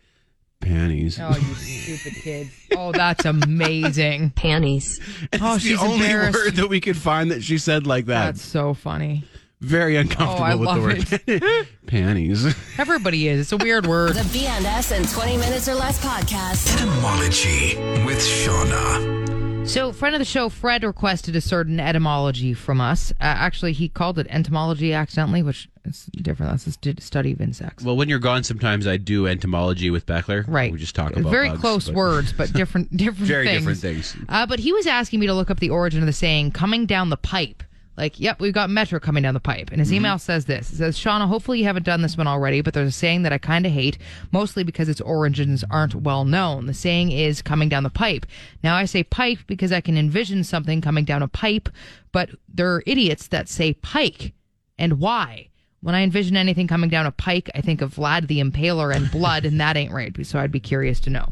panties. 0.61 1.17
Oh, 1.21 1.29
you 1.37 1.55
stupid 1.55 2.21
kids! 2.21 2.51
Oh, 2.77 2.91
that's 2.91 3.25
amazing. 3.25 4.31
panties, 4.31 4.99
Oh, 5.41 5.55
It's 5.55 5.65
the 5.65 5.77
only 5.77 6.07
embarrassed. 6.07 6.35
word 6.37 6.55
that 6.57 6.69
we 6.69 6.81
could 6.81 6.97
find 6.97 7.31
that 7.31 7.45
she 7.45 7.59
said 7.59 7.87
like 7.87 8.07
that. 8.07 8.25
That's 8.35 8.43
so 8.43 8.75
funny. 8.75 9.23
Very 9.65 9.97
uncomfortable 9.97 10.67
Oh, 10.69 10.77
with 10.83 11.09
the 11.27 11.49
word 11.49 11.67
panties. 11.87 12.45
Everybody 12.79 13.29
is. 13.29 13.41
It's 13.41 13.53
a 13.53 13.57
weird 13.57 13.87
word. 13.87 14.15
The 14.15 14.21
BNS 14.21 14.95
in 14.97 15.07
20 15.07 15.37
minutes 15.39 15.69
or 15.69 15.75
less 15.75 15.99
podcast. 16.05 16.75
Etymology 16.77 17.77
with 18.05 18.19
Shauna. 18.19 19.67
So, 19.67 19.93
friend 19.93 20.15
of 20.15 20.19
the 20.19 20.27
show, 20.27 20.51
Fred 20.51 20.85
requested 20.85 21.35
a 21.35 21.41
certain 21.41 21.81
etymology 21.81 22.53
from 22.53 22.83
us. 22.83 23.11
Uh, 23.13 23.15
actually, 23.25 23.73
he 23.73 23.89
called 23.89 24.19
it 24.19 24.27
entomology 24.29 24.93
accidentally, 24.93 25.43
which 25.43 25.71
is 25.87 26.05
different. 26.13 26.53
That's 26.53 26.65
the 26.77 26.97
study 27.01 27.33
of 27.33 27.41
insects. 27.41 27.83
Well, 27.83 27.97
when 27.97 28.11
you're 28.11 28.19
gone, 28.19 28.45
sometimes 28.45 28.87
I 28.87 28.99
do 28.99 29.27
entomology 29.27 29.89
with 29.89 30.05
Beckler. 30.05 30.45
Right. 30.47 30.71
We 30.71 30.79
just 30.79 30.95
talk 30.95 31.17
about 31.17 31.31
very 31.31 31.49
bugs, 31.49 31.61
close 31.63 31.87
but- 31.87 31.95
words, 31.95 32.35
but 32.35 32.53
different, 32.53 32.95
different 32.95 33.27
Very 33.27 33.47
things. 33.47 33.61
different 33.61 33.79
things. 33.81 34.17
Uh, 34.29 34.45
but 34.45 34.59
he 34.59 34.75
was 34.75 34.87
asking 34.87 35.21
me 35.21 35.27
to 35.29 35.35
look 35.35 35.51
up 35.51 35.61
the 35.61 35.71
origin 35.71 36.01
of 36.01 36.07
the 36.07 36.13
saying 36.13 36.51
"coming 36.51 36.85
down 36.85 37.09
the 37.09 37.17
pipe." 37.17 37.63
Like, 37.97 38.19
yep, 38.19 38.41
we've 38.41 38.53
got 38.53 38.71
Metro 38.71 38.99
coming 38.99 39.23
down 39.23 39.35
the 39.35 39.41
pipe. 39.41 39.71
And 39.71 39.79
his 39.81 39.89
Mm-hmm. 39.89 39.97
email 39.97 40.19
says 40.19 40.47
this. 40.47 40.73
It 40.73 40.77
says, 40.77 40.99
Shauna, 40.99 41.29
hopefully 41.29 41.59
you 41.61 41.65
haven't 41.65 41.85
done 41.85 42.03
this 42.03 42.17
one 42.17 42.27
already, 42.27 42.61
but 42.61 42.75
there's 42.75 42.89
a 42.89 42.93
saying 42.93 43.23
that 43.23 43.33
I 43.33 43.39
kind 43.39 43.65
of 43.67 43.73
hate, 43.73 43.99
mostly 44.33 44.65
because 44.65 44.89
its 44.89 45.01
origins 45.01 45.63
aren't 45.71 45.95
well 45.95 46.25
known. 46.25 46.67
The 46.67 46.75
saying 46.75 47.13
is 47.13 47.41
coming 47.43 47.69
down 47.69 47.85
the 47.85 47.91
pipe. 47.91 48.27
Now, 48.65 48.75
I 48.75 48.85
say 48.87 49.05
pipe 49.05 49.39
because 49.47 49.71
I 49.73 49.81
can 49.81 49.97
envision 49.97 50.43
something 50.43 50.81
coming 50.81 51.05
down 51.05 51.23
a 51.23 51.29
pipe, 51.29 51.69
but 52.11 52.31
there 52.53 52.73
are 52.75 52.83
idiots 52.87 53.29
that 53.29 53.49
say 53.49 53.75
pike. 53.75 54.33
And 54.77 54.99
why? 54.99 55.51
When 55.81 55.95
I 55.95 56.01
envision 56.03 56.37
anything 56.37 56.67
coming 56.67 56.89
down 56.89 57.05
a 57.05 57.13
pike, 57.13 57.51
I 57.55 57.61
think 57.61 57.83
of 57.83 57.95
Vlad 57.95 58.27
the 58.27 58.41
Impaler 58.41 58.93
and 58.97 59.11
blood, 59.11 59.45
and 59.45 59.61
that 59.61 59.77
ain't 59.77 59.93
right. 59.93 60.15
So 60.27 60.39
I'd 60.39 60.51
be 60.51 60.59
curious 60.59 60.99
to 61.01 61.11
know. 61.11 61.29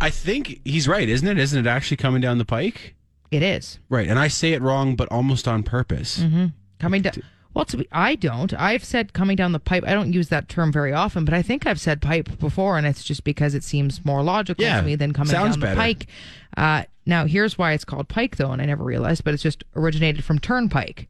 I 0.00 0.10
think 0.10 0.60
he's 0.64 0.88
right, 0.88 1.08
isn't 1.08 1.26
it? 1.28 1.38
Isn't 1.38 1.64
it 1.64 1.70
actually 1.70 1.96
coming 1.98 2.20
down 2.20 2.38
the 2.38 2.44
pike? 2.44 2.94
It 3.30 3.42
is. 3.42 3.78
Right. 3.88 4.08
And 4.08 4.18
I 4.18 4.28
say 4.28 4.52
it 4.52 4.62
wrong, 4.62 4.96
but 4.96 5.08
almost 5.10 5.48
on 5.48 5.62
purpose. 5.62 6.20
Mm-hmm. 6.20 6.46
Coming 6.78 7.02
down. 7.02 7.14
Well, 7.52 7.64
to 7.66 7.76
be, 7.76 7.88
I 7.92 8.16
don't. 8.16 8.52
I've 8.54 8.82
said 8.84 9.12
coming 9.12 9.36
down 9.36 9.52
the 9.52 9.60
pipe. 9.60 9.84
I 9.86 9.92
don't 9.94 10.12
use 10.12 10.28
that 10.28 10.48
term 10.48 10.72
very 10.72 10.92
often, 10.92 11.24
but 11.24 11.34
I 11.34 11.40
think 11.42 11.66
I've 11.66 11.80
said 11.80 12.02
pipe 12.02 12.38
before, 12.40 12.76
and 12.76 12.84
it's 12.86 13.04
just 13.04 13.22
because 13.22 13.54
it 13.54 13.62
seems 13.62 14.04
more 14.04 14.24
logical 14.24 14.64
Yeah, 14.64 14.80
to 14.80 14.86
me 14.86 14.96
than 14.96 15.12
coming 15.12 15.30
down 15.32 15.58
better. 15.60 15.74
the 15.74 15.76
pike. 15.76 16.06
Uh, 16.56 16.82
now, 17.06 17.26
here's 17.26 17.56
why 17.56 17.72
it's 17.72 17.84
called 17.84 18.08
pike, 18.08 18.36
though, 18.36 18.50
and 18.50 18.60
I 18.60 18.64
never 18.64 18.82
realized, 18.82 19.22
but 19.22 19.34
it's 19.34 19.42
just 19.42 19.62
originated 19.76 20.24
from 20.24 20.40
turnpike. 20.40 21.06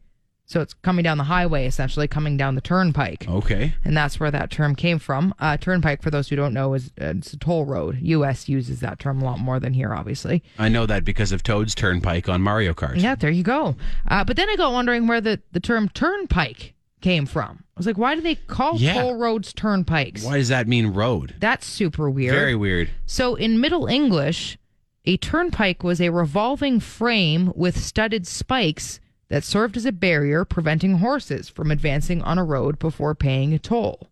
So 0.47 0.61
it's 0.61 0.75
coming 0.75 1.03
down 1.03 1.17
the 1.17 1.25
highway, 1.25 1.67
essentially 1.67 2.07
coming 2.07 2.37
down 2.37 2.55
the 2.55 2.61
turnpike. 2.61 3.27
Okay. 3.29 3.75
And 3.83 3.97
that's 3.97 4.21
where 4.21 4.31
that 4.31 4.51
term 4.51 4.75
came 4.77 4.99
from. 4.99 5.35
Uh, 5.39 5.57
turnpike, 5.57 6.03
for 6.03 6.11
those 6.11 6.29
who 6.29 6.37
don't 6.37 6.53
know, 6.53 6.75
is 6.75 6.89
uh, 7.01 7.15
it's 7.17 7.33
a 7.33 7.39
toll 7.39 7.65
road. 7.65 7.99
U.S. 8.03 8.47
uses 8.49 8.81
that 8.81 8.99
term 8.99 9.23
a 9.23 9.25
lot 9.25 9.39
more 9.39 9.59
than 9.59 9.73
here, 9.73 9.95
obviously. 9.95 10.43
I 10.59 10.69
know 10.69 10.85
that 10.85 11.03
because 11.05 11.33
of 11.33 11.43
Toad's 11.43 11.75
Turnpike 11.75 12.29
on 12.29 12.43
Mario 12.43 12.75
Kart. 12.75 13.01
Yeah, 13.01 13.15
there 13.15 13.31
you 13.31 13.43
go. 13.43 13.75
Uh, 14.07 14.23
but 14.25 14.37
then 14.37 14.51
I 14.51 14.57
got 14.57 14.73
wondering 14.75 15.07
where 15.07 15.23
the, 15.23 15.41
the 15.53 15.61
term 15.61 15.89
turnpike 15.89 16.75
came 17.01 17.25
from. 17.25 17.65
I 17.75 17.79
was 17.79 17.87
like, 17.87 17.99
why 17.99 18.15
do 18.15 18.21
they 18.21 18.35
call 18.35 18.77
Yeah. 18.77 18.95
toll 19.01 19.15
roads 19.17 19.53
turnpikes? 19.55 20.25
Why 20.25 20.37
does 20.37 20.49
that 20.49 20.69
mean 20.69 20.89
road? 20.89 21.35
That's 21.39 21.67
super 21.67 22.09
weird. 22.11 22.35
Very 22.35 22.55
weird. 22.55 22.91
So 23.07 23.35
in 23.35 23.61
Middle 23.61 23.87
English, 23.87 24.59
a 25.07 25.17
turnpike 25.17 25.83
was 25.83 26.01
a 26.03 26.11
revolving 26.11 26.81
frame 26.81 27.51
with 27.55 27.79
studded 27.79 28.27
spikes 28.27 29.01
that 29.35 29.43
served 29.43 29.77
as 29.77 29.85
a 29.85 29.91
barrier 29.91 30.45
preventing 30.45 30.99
horses 30.99 31.49
from 31.49 31.73
advancing 31.73 32.23
on 32.23 32.39
a 32.39 32.45
road 32.45 32.79
before 32.79 33.17
paying 33.17 33.53
a 33.53 33.59
toll. 33.59 34.07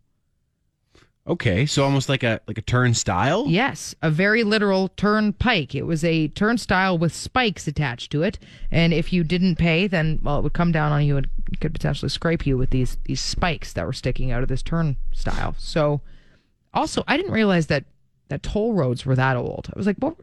Okay, 1.29 1.65
so 1.65 1.85
almost 1.85 2.09
like 2.09 2.25
a 2.25 2.41
like 2.49 2.59
a 2.59 2.63
turnstile. 2.63 3.47
Yes, 3.47 3.95
a 4.03 4.11
very 4.11 4.43
literal 4.43 4.89
turnpike. 4.97 5.77
It 5.77 5.87
was 5.87 6.03
a 6.03 6.27
turnstile 6.27 6.99
with 6.99 7.15
spikes 7.15 7.69
attached 7.69 8.11
to 8.11 8.25
it, 8.25 8.41
and 8.73 8.93
if 8.93 9.13
you 9.13 9.23
didn't 9.23 9.59
pay, 9.59 9.87
then 9.87 10.19
well, 10.25 10.41
it 10.41 10.43
would 10.43 10.55
come 10.55 10.73
down 10.73 10.91
on 10.91 11.05
you 11.05 11.19
and 11.19 11.29
could 11.61 11.73
potentially 11.73 12.09
scrape 12.09 12.45
you 12.45 12.59
with 12.59 12.71
these 12.71 12.99
these 13.05 13.21
spikes 13.21 13.73
that 13.75 13.87
were 13.87 13.93
sticking 13.93 14.33
out 14.33 14.43
of 14.43 14.49
this 14.49 14.65
turnstile. 14.65 15.55
So, 15.57 16.01
also, 16.75 17.05
I 17.07 17.17
didn't 17.17 17.31
realize 17.31 17.69
that 17.69 17.85
that 18.27 18.43
toll 18.43 18.75
roads 18.75 19.07
were 19.07 19.15
that 19.15 19.37
old. 19.37 19.71
I 19.73 19.79
was 19.79 19.87
like, 19.87 19.99
what? 19.99 20.17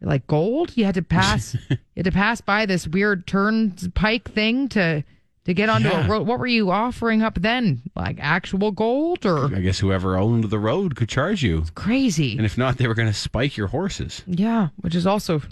Like 0.00 0.26
gold? 0.26 0.72
You 0.76 0.84
had 0.84 0.94
to 0.96 1.02
pass. 1.02 1.54
you 1.70 1.76
had 1.96 2.04
to 2.04 2.12
pass 2.12 2.40
by 2.40 2.66
this 2.66 2.86
weird 2.86 3.26
turnpike 3.26 4.28
thing 4.30 4.68
to 4.70 5.02
to 5.46 5.52
get 5.54 5.68
onto 5.68 5.88
Yeah. 5.88 6.06
a 6.06 6.08
road. 6.08 6.26
What 6.26 6.38
were 6.38 6.46
you 6.46 6.70
offering 6.70 7.22
up 7.22 7.40
then? 7.40 7.82
Like 7.94 8.16
actual 8.20 8.70
gold 8.70 9.24
or 9.26 9.46
I 9.54 9.60
guess 9.60 9.78
whoever 9.78 10.16
owned 10.16 10.44
the 10.44 10.58
road 10.58 10.96
could 10.96 11.08
charge 11.08 11.42
you, 11.42 11.64
crazy? 11.74 12.36
and 12.36 12.44
if 12.46 12.56
not, 12.58 12.76
they 12.78 12.86
were 12.86 12.94
going 12.94 13.08
to 13.08 13.14
spike 13.14 13.56
your 13.56 13.68
horses. 13.68 14.22
Yeah, 14.26 14.68
which 14.80 14.94
is 14.94 15.06
also 15.06 15.36
a 15.38 15.42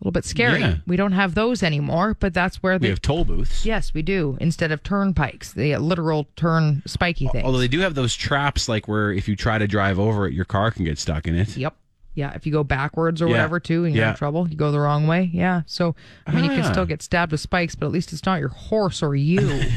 little 0.00 0.12
bit 0.12 0.24
scary. 0.26 0.60
Yeah. 0.60 0.76
We 0.86 0.96
don't 0.96 1.12
have 1.12 1.34
those 1.34 1.62
anymore, 1.62 2.16
but 2.20 2.34
that's 2.34 2.62
where 2.62 2.74
We 2.74 2.78
they. 2.80 2.88
have 2.90 3.00
toll 3.00 3.24
booths. 3.24 3.64
yes, 3.64 3.94
we 3.94 4.02
do. 4.02 4.36
Instead 4.40 4.72
of 4.72 4.82
turnpikes, 4.82 5.52
the 5.54 5.76
literal 5.76 6.26
turn 6.36 6.82
spiky 6.86 7.28
thing. 7.28 7.44
Although 7.46 7.58
they 7.58 7.68
do 7.68 7.80
have 7.80 7.94
those 7.94 8.14
traps, 8.14 8.68
like 8.68 8.88
where 8.88 9.10
if 9.12 9.26
you 9.28 9.36
try 9.36 9.56
to 9.56 9.66
drive 9.66 9.98
over 9.98 10.26
it, 10.26 10.34
your 10.34 10.44
car 10.44 10.70
can 10.70 10.84
get 10.84 10.98
stuck 10.98 11.26
in 11.26 11.34
it. 11.34 11.56
Yep. 11.56 11.74
Yeah, 12.14 12.32
if 12.34 12.46
you 12.46 12.52
go 12.52 12.62
backwards 12.64 13.20
or 13.20 13.26
Yeah. 13.26 13.32
whatever 13.32 13.58
too, 13.60 13.84
and 13.84 13.94
you're 13.94 14.04
Yeah. 14.04 14.10
in 14.12 14.16
trouble, 14.16 14.48
you 14.48 14.56
go 14.56 14.70
the 14.70 14.80
wrong 14.80 15.06
way. 15.06 15.30
Yeah. 15.32 15.62
So 15.66 15.94
I 16.26 16.32
mean, 16.32 16.44
you 16.44 16.50
can 16.50 16.60
Ah. 16.62 16.70
still 16.72 16.86
get 16.86 17.02
stabbed 17.02 17.32
with 17.32 17.40
spikes, 17.40 17.74
but 17.74 17.86
at 17.86 17.92
least 17.92 18.12
it's 18.12 18.24
not 18.24 18.38
your 18.40 18.50
horse 18.50 19.02
or 19.02 19.14
you. 19.16 19.40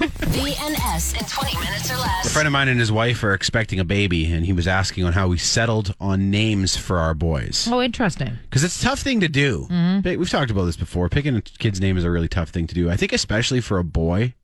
BNS 0.00 1.18
in 1.20 1.26
20 1.26 1.58
minutes 1.58 1.90
or 1.90 1.96
less. 1.96 2.26
A 2.26 2.30
friend 2.30 2.46
of 2.46 2.52
mine 2.52 2.68
and 2.68 2.78
his 2.80 2.90
wife 2.92 3.22
are 3.22 3.34
expecting 3.34 3.78
a 3.80 3.84
baby, 3.84 4.32
and 4.32 4.46
he 4.46 4.52
was 4.52 4.66
asking 4.66 5.04
on 5.04 5.12
how 5.12 5.28
we 5.28 5.36
settled 5.36 5.94
on 6.00 6.30
names 6.30 6.76
for 6.76 6.98
our 6.98 7.12
boys. 7.14 7.68
oh, 7.70 7.82
interesting. 7.82 8.38
Because 8.44 8.64
it's 8.64 8.80
a 8.80 8.84
tough 8.84 9.00
thing 9.00 9.20
to 9.20 9.28
do. 9.28 9.66
Mm-hmm. 9.70 10.18
We've 10.18 10.30
talked 10.30 10.50
about 10.50 10.64
this 10.64 10.76
before. 10.76 11.08
Picking 11.08 11.36
a 11.36 11.42
kid's 11.42 11.80
name 11.80 11.98
is 11.98 12.04
a 12.04 12.10
really 12.10 12.28
tough 12.28 12.48
thing 12.50 12.66
to 12.68 12.74
do. 12.74 12.88
I 12.90 12.96
think, 12.96 13.12
especially 13.12 13.60
for 13.60 13.78
a 13.78 13.84
boy. 13.84 14.34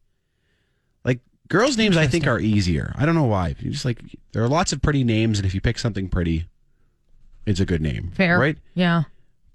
Like, 1.05 1.21
girls' 1.49 1.79
names, 1.79 1.97
I 1.97 2.07
think, 2.07 2.27
are 2.27 2.41
easier. 2.41 2.93
I 2.97 3.07
don't 3.07 3.15
know 3.15 3.25
why. 3.25 3.55
You 3.61 3.71
just 3.71 3.85
like, 3.85 4.01
there 4.33 4.43
are 4.43 4.49
lots 4.49 4.73
of 4.73 4.83
pretty 4.83 5.05
names, 5.05 5.39
and 5.39 5.47
if 5.47 5.55
you 5.55 5.61
pick 5.61 5.79
something 5.79 6.09
pretty, 6.09 6.47
it's 7.47 7.61
a 7.61 7.65
good 7.67 7.81
name. 7.81 8.13
Fair. 8.15 8.39
Right? 8.39 8.59
Yeah. 8.75 9.05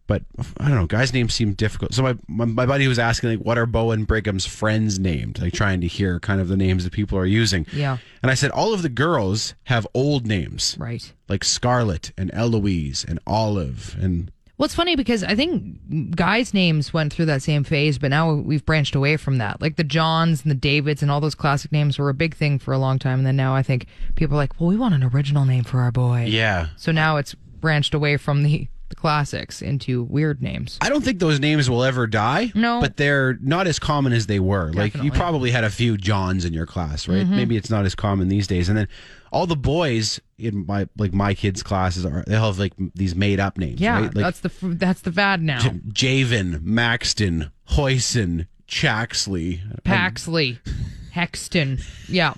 But 0.08 0.24
I 0.60 0.68
don't 0.68 0.76
know. 0.76 0.88
Guys' 0.88 1.14
names 1.14 1.34
seem 1.34 1.54
difficult. 1.54 1.94
So 1.94 2.04
my, 2.04 2.16
my, 2.28 2.44
my 2.44 2.66
buddy 2.66 2.86
was 2.88 3.00
asking, 3.00 3.30
like, 3.30 3.40
what 3.40 3.58
are 3.58 3.66
Bo 3.66 3.92
and 3.92 4.06
Brigham's 4.06 4.46
friends 4.46 5.00
named? 5.00 5.40
Like, 5.40 5.54
trying 5.54 5.80
to 5.82 5.88
hear 5.88 6.20
kind 6.20 6.42
of 6.42 6.50
the 6.50 6.58
names 6.58 6.84
that 6.84 6.92
people 6.92 7.18
are 7.18 7.26
using. 7.26 7.66
Yeah. 7.72 7.98
And 8.22 8.30
I 8.30 8.34
said, 8.34 8.52
all 8.52 8.74
of 8.74 8.82
the 8.82 8.90
girls 8.90 9.54
have 9.66 9.88
old 9.94 10.28
names. 10.28 10.76
Right. 10.78 11.14
Like 11.30 11.46
Scarlett 11.46 12.12
and 12.18 12.30
Eloise 12.34 13.06
and 13.08 13.20
Olive 13.26 13.96
and 14.02 14.32
Well, 14.58 14.66
it's 14.66 14.76
funny 14.76 14.98
because 14.98 15.24
I 15.24 15.34
think 15.34 16.14
guys' 16.14 16.54
names 16.54 16.92
went 16.94 17.14
through 17.14 17.28
that 17.28 17.42
same 17.42 17.64
phase, 17.64 17.98
but 17.98 18.10
now 18.10 18.34
we've 18.34 18.66
branched 18.66 18.96
away 18.96 19.16
from 19.16 19.38
that. 19.38 19.62
Like 19.62 19.78
the 19.78 19.84
Johns 19.86 20.42
and 20.42 20.52
the 20.52 20.56
Davids 20.56 21.02
and 21.02 21.10
all 21.10 21.22
those 21.22 21.36
classic 21.36 21.72
names 21.72 21.98
were 21.98 22.10
a 22.10 22.14
big 22.14 22.36
thing 22.36 22.60
for 22.60 22.74
a 22.74 22.78
long 22.78 23.00
time. 23.00 23.20
And 23.20 23.26
then 23.26 23.38
now 23.38 23.56
I 23.56 23.64
think 23.64 23.86
people 24.16 24.36
are 24.36 24.38
like, 24.44 24.60
well, 24.60 24.68
we 24.68 24.76
want 24.76 24.94
an 24.94 25.04
original 25.04 25.46
name 25.46 25.64
for 25.64 25.80
our 25.80 25.92
boy. 25.92 26.26
yeah. 26.28 26.68
So 26.76 26.92
now 26.92 27.16
it's 27.16 27.34
branched 27.62 27.94
away 27.94 28.18
from 28.18 28.44
the, 28.44 28.68
the 28.90 28.96
classics 28.96 29.62
into 29.62 30.04
weird 30.04 30.42
names. 30.42 30.78
I 30.82 30.90
don't 30.90 31.04
think 31.04 31.20
those 31.20 31.40
names 31.40 31.70
will 31.70 31.84
ever 31.84 32.08
die. 32.08 32.52
No. 32.56 32.82
But 32.82 32.98
they're 32.98 33.38
not 33.42 33.68
as 33.68 33.80
common 33.80 34.12
as 34.12 34.28
they 34.28 34.40
were. 34.40 34.74
Like 34.74 34.96
you 34.96 35.12
probably 35.12 35.52
had 35.52 35.64
a 35.64 35.70
few 35.70 35.96
Johns 35.98 36.44
in 36.44 36.54
your 36.54 36.66
class, 36.66 37.08
right? 37.08 37.24
Mm-hmm. 37.24 37.36
Maybe 37.36 37.56
it's 37.58 37.70
not 37.70 37.86
as 37.86 37.96
common 37.96 38.28
these 38.28 38.48
days. 38.48 38.68
And 38.68 38.78
then 38.78 38.88
all 39.32 39.48
the 39.48 39.56
boys 39.56 40.20
in 40.38 40.66
my 40.66 40.88
like 40.98 41.14
my 41.14 41.34
kids' 41.34 41.64
classes 41.64 42.06
are 42.06 42.24
they 42.28 42.38
have 42.38 42.60
like 42.60 42.74
these 42.96 43.16
made 43.16 43.40
up 43.40 43.58
names, 43.58 43.80
Yeah, 43.80 44.02
right? 44.02 44.16
Like 44.16 44.26
that's 44.26 44.40
the 44.42 44.50
that's 44.76 45.02
the 45.02 45.12
fad 45.12 45.42
now. 45.42 45.60
Javen, 45.60 46.62
Maxton, 46.64 47.52
Hoyson, 47.70 48.48
Chaxley. 48.68 49.62
Paxley, 49.84 50.60
Hexton. 51.16 51.82
Yeah, 52.10 52.34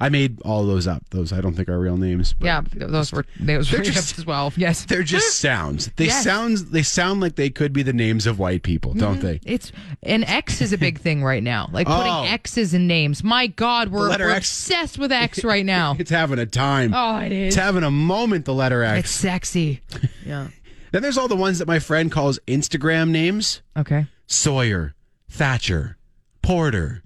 I 0.00 0.08
made 0.08 0.40
all 0.42 0.64
those 0.66 0.86
up. 0.86 1.02
Those 1.10 1.32
I 1.32 1.40
don't 1.40 1.54
think 1.54 1.68
are 1.68 1.78
real 1.78 1.96
names. 1.96 2.34
but 2.38 2.46
yeah. 2.46 2.62
Those 2.74 3.12
were 3.12 3.24
those 3.38 3.70
were 3.70 3.76
They're 3.78 3.84
just- 3.92 4.18
as 4.18 4.26
well. 4.26 4.52
Yes, 4.56 4.84
They're 4.88 5.02
just 5.02 5.38
sounds. 5.40 5.90
They 5.96 6.06
Yes. 6.06 6.24
sounds 6.24 6.70
they 6.70 6.82
sound 6.82 7.20
like 7.20 7.36
they 7.36 7.50
could 7.50 7.72
be 7.72 7.82
the 7.82 7.92
names 7.92 8.26
of 8.26 8.38
white 8.38 8.62
people, 8.62 8.92
don't 8.94 9.18
mm-hmm. 9.18 9.26
they? 9.26 9.40
It's 9.44 9.72
and 10.02 10.24
X 10.24 10.60
is 10.60 10.72
a 10.72 10.78
big 10.78 10.98
thing 10.98 11.22
right 11.22 11.42
now. 11.42 11.68
Like 11.72 11.86
putting 11.86 12.12
Oh. 12.12 12.24
X's 12.24 12.74
in 12.74 12.86
names. 12.86 13.22
My 13.24 13.46
God, 13.46 13.88
we're, 13.88 14.08
we're 14.08 14.30
X. 14.30 14.48
obsessed 14.50 14.98
with 14.98 15.12
X 15.12 15.44
right 15.44 15.64
now. 15.76 15.96
It's 15.98 16.10
having 16.10 16.38
a 16.38 16.46
time. 16.46 16.92
oh, 16.94 17.18
it 17.18 17.32
is. 17.32 17.46
It's 17.54 17.56
having 17.62 17.84
a 17.84 17.90
moment, 17.90 18.44
the 18.44 18.54
letter 18.54 18.82
X. 18.82 19.00
It's 19.08 19.10
sexy. 19.10 19.80
Yeah. 20.26 20.48
then 20.92 21.02
there's 21.02 21.16
all 21.18 21.28
the 21.28 21.36
ones 21.36 21.58
that 21.60 21.68
my 21.68 21.78
friend 21.78 22.10
calls 22.10 22.38
Instagram 22.46 23.10
names 23.10 23.62
Okay. 23.76 24.06
Sawyer, 24.26 24.94
Thatcher, 25.28 25.96
Porter, 26.44 27.02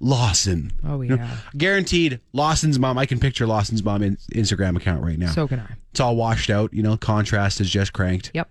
Lawson. 0.00 0.72
Oh 0.84 1.00
You 1.02 1.10
know, 1.10 1.14
yeah. 1.16 1.36
guaranteed, 1.56 2.20
Lawson's 2.32 2.78
mom. 2.78 2.98
I 2.98 3.06
can 3.06 3.18
picture 3.20 3.46
Lawson's 3.46 3.82
mom 3.82 4.02
in 4.02 4.16
Instagram 4.34 4.76
account 4.76 5.02
right 5.02 5.18
now. 5.18 5.30
So 5.30 5.46
can 5.48 5.60
I. 5.60 5.66
it's 5.90 6.00
all 6.00 6.16
washed 6.16 6.50
out. 6.50 6.72
You 6.74 6.82
know, 6.82 6.96
contrast 6.96 7.60
is 7.60 7.70
just 7.70 7.92
cranked. 7.92 8.30
Yep. 8.34 8.48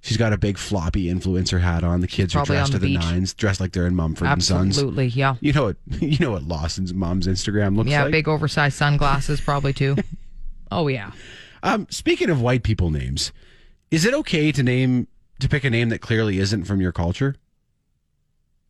She's 0.00 0.16
got 0.16 0.32
a 0.32 0.36
big 0.38 0.58
floppy 0.58 1.04
influencer 1.06 1.60
hat 1.60 1.84
on. 1.84 2.00
The 2.00 2.08
kids 2.08 2.34
are 2.34 2.44
dressed 2.44 2.72
to 2.72 2.78
the 2.80 2.88
beach. 2.88 2.98
nines, 3.00 3.34
dressed 3.34 3.60
like 3.60 3.70
they're 3.72 3.86
in 3.86 3.94
Mumford 3.94 4.26
and 4.26 4.42
Sons. 4.42 4.76
Absolutely. 4.76 5.06
Yeah. 5.06 5.36
You 5.40 5.52
know 5.52 5.64
what? 5.64 5.76
You 6.02 6.18
know 6.18 6.32
what 6.32 6.42
Lawson's 6.42 6.92
mom's 6.92 7.28
Instagram 7.28 7.76
looks 7.76 7.88
Yeah. 7.90 8.02
like. 8.02 8.08
Yeah, 8.12 8.18
big 8.18 8.28
oversized 8.28 8.76
sunglasses, 8.76 9.40
probably 9.40 9.72
too. 9.72 9.96
oh 10.72 10.88
yeah. 10.88 11.12
Um, 11.62 11.86
speaking 11.90 12.30
of 12.30 12.40
white 12.40 12.64
people 12.64 12.90
names, 12.90 13.30
is 13.92 14.04
it 14.04 14.12
okay 14.14 14.50
to 14.50 14.62
name 14.64 15.06
to 15.38 15.48
pick 15.48 15.62
a 15.62 15.70
name 15.70 15.90
that 15.90 16.00
clearly 16.00 16.38
isn't 16.38 16.64
from 16.64 16.80
your 16.80 16.90
culture? 16.92 17.36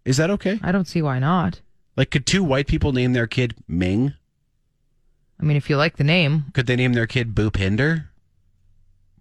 Is 0.05 0.17
that 0.17 0.31
okay? 0.31 0.59
I 0.63 0.73
don't 0.73 0.87
see 0.89 1.03
why 1.03 1.19
not. 1.19 1.61
Like, 1.97 2.11
could 2.11 2.27
two 2.27 2.43
white 2.43 2.67
people 2.67 2.93
name 2.93 3.13
their 3.13 3.27
kid 3.27 3.55
Ming? 3.69 4.15
I 5.41 5.45
mean, 5.45 5.57
if 5.57 5.69
you 5.69 5.77
like 5.77 5.97
the 5.97 6.05
name, 6.05 6.47
Could 6.55 6.67
they 6.67 6.77
name 6.77 6.93
their 6.93 7.07
kid 7.07 7.35
Boopinder? 7.35 8.07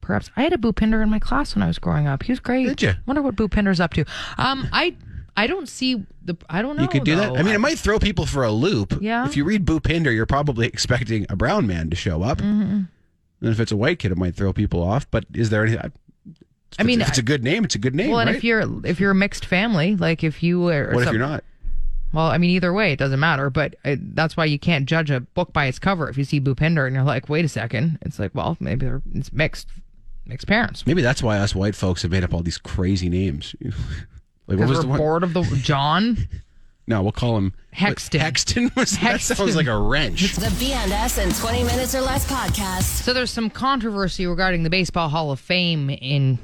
perhaps 0.01 0.29
I 0.35 0.41
had 0.41 0.51
a 0.51 0.57
Boopinder 0.57 1.01
in 1.03 1.09
my 1.09 1.19
class 1.19 1.55
when 1.55 1.63
I 1.63 1.67
was 1.67 1.79
growing 1.79 2.07
up. 2.07 2.23
He 2.23 2.31
was 2.31 2.39
great. 2.39 2.67
Did 2.67 2.81
ya? 2.81 2.93
Wonder 3.05 3.21
what 3.21 3.35
Boopinder's 3.35 3.79
up 3.79 3.93
to. 3.93 4.03
Um, 4.37 4.67
I 4.71 4.95
I 5.37 5.47
don't 5.47 5.69
see 5.69 6.03
the. 6.23 6.35
I 6.49 6.61
don't 6.61 6.75
know. 6.75 6.83
you 6.83 6.89
could 6.89 7.03
do 7.05 7.15
that. 7.15 7.37
I 7.37 7.43
mean, 7.43 7.53
it 7.53 7.59
might 7.59 7.79
throw 7.79 7.99
people 7.99 8.25
for 8.25 8.43
a 8.43 8.51
loop. 8.51 8.97
Yeah. 8.99 9.25
If 9.25 9.37
you 9.37 9.43
read 9.45 9.65
Boopinder, 9.65 10.13
you're 10.13 10.25
probably 10.25 10.67
expecting 10.67 11.25
a 11.29 11.35
brown 11.35 11.67
man 11.67 11.89
to 11.89 11.95
show 11.95 12.23
up. 12.23 12.39
Mm-hmm. 12.39 12.81
And 13.43 13.49
if 13.49 13.59
it's 13.59 13.71
a 13.71 13.77
white 13.77 13.99
kid, 13.99 14.11
it 14.11 14.17
might 14.17 14.35
throw 14.35 14.53
people 14.53 14.83
off. 14.83 15.09
But 15.09 15.25
is 15.33 15.49
there 15.49 15.65
any? 15.65 15.77
I 16.79 16.83
mean, 16.83 17.01
if 17.01 17.09
it's 17.09 17.17
a 17.17 17.23
good 17.23 17.43
name. 17.43 17.63
It's 17.63 17.75
a 17.75 17.79
good 17.79 17.95
name. 17.95 18.11
well, 18.11 18.19
and 18.19 18.29
right? 18.29 18.35
if 18.35 18.43
you're 18.43 18.85
if 18.85 18.99
you're 18.99 19.11
a 19.11 19.15
mixed 19.15 19.45
family, 19.45 19.95
like 19.95 20.23
if 20.23 20.41
you 20.43 20.69
are, 20.69 20.91
what 20.93 21.07
if 21.07 21.11
you're 21.11 21.19
not? 21.19 21.43
Well, 22.13 22.27
I 22.27 22.37
mean, 22.37 22.49
either 22.51 22.73
way, 22.73 22.91
it 22.91 22.99
doesn't 22.99 23.19
matter. 23.19 23.49
But 23.49 23.75
uh 23.85 23.95
that's 23.99 24.35
why 24.37 24.45
you 24.45 24.59
can't 24.59 24.85
judge 24.85 25.11
a 25.11 25.19
book 25.19 25.53
by 25.53 25.65
its 25.65 25.79
cover. 25.79 26.09
If 26.09 26.17
you 26.17 26.23
see 26.23 26.39
Boopinder 26.39 26.85
and 26.85 26.95
you're 26.95 27.03
like, 27.03 27.29
wait 27.29 27.45
a 27.45 27.49
second, 27.49 27.99
it's 28.01 28.19
like, 28.19 28.33
well, 28.33 28.57
maybe 28.59 28.85
they're 28.85 29.01
it's 29.13 29.31
mixed, 29.33 29.67
mixed 30.25 30.47
parents. 30.47 30.85
Maybe 30.85 31.01
that's 31.01 31.23
why 31.23 31.37
us 31.37 31.55
white 31.55 31.75
folks 31.75 32.01
have 32.01 32.11
made 32.11 32.23
up 32.23 32.33
all 32.33 32.41
these 32.41 32.57
crazy 32.57 33.09
names. 33.09 33.55
like 34.47 34.59
what 34.59 34.67
was 34.67 34.77
we're 34.77 34.81
the 34.81 34.87
one? 34.87 34.97
bored 34.97 35.23
of 35.23 35.33
the 35.33 35.43
John 35.61 36.27
No, 36.87 37.01
we'll 37.03 37.11
call 37.11 37.37
him 37.37 37.53
Hexton. 37.73 38.19
Hexton 38.19 38.75
was 38.75 38.97
that 38.99 39.21
sounds 39.21 39.55
like 39.55 39.67
a 39.67 39.77
wrench. 39.77 40.35
The 40.35 40.47
BNS 40.47 41.23
in 41.23 41.31
20 41.33 41.63
minutes 41.63 41.95
or 41.95 42.01
less 42.01 42.29
podcast. 42.29 43.03
So 43.03 43.13
there's 43.13 43.31
some 43.31 43.49
controversy 43.49 44.25
regarding 44.25 44.63
the 44.63 44.69
Baseball 44.69 45.07
Hall 45.07 45.31
of 45.31 45.39
Fame 45.39 45.89
in 45.89 46.37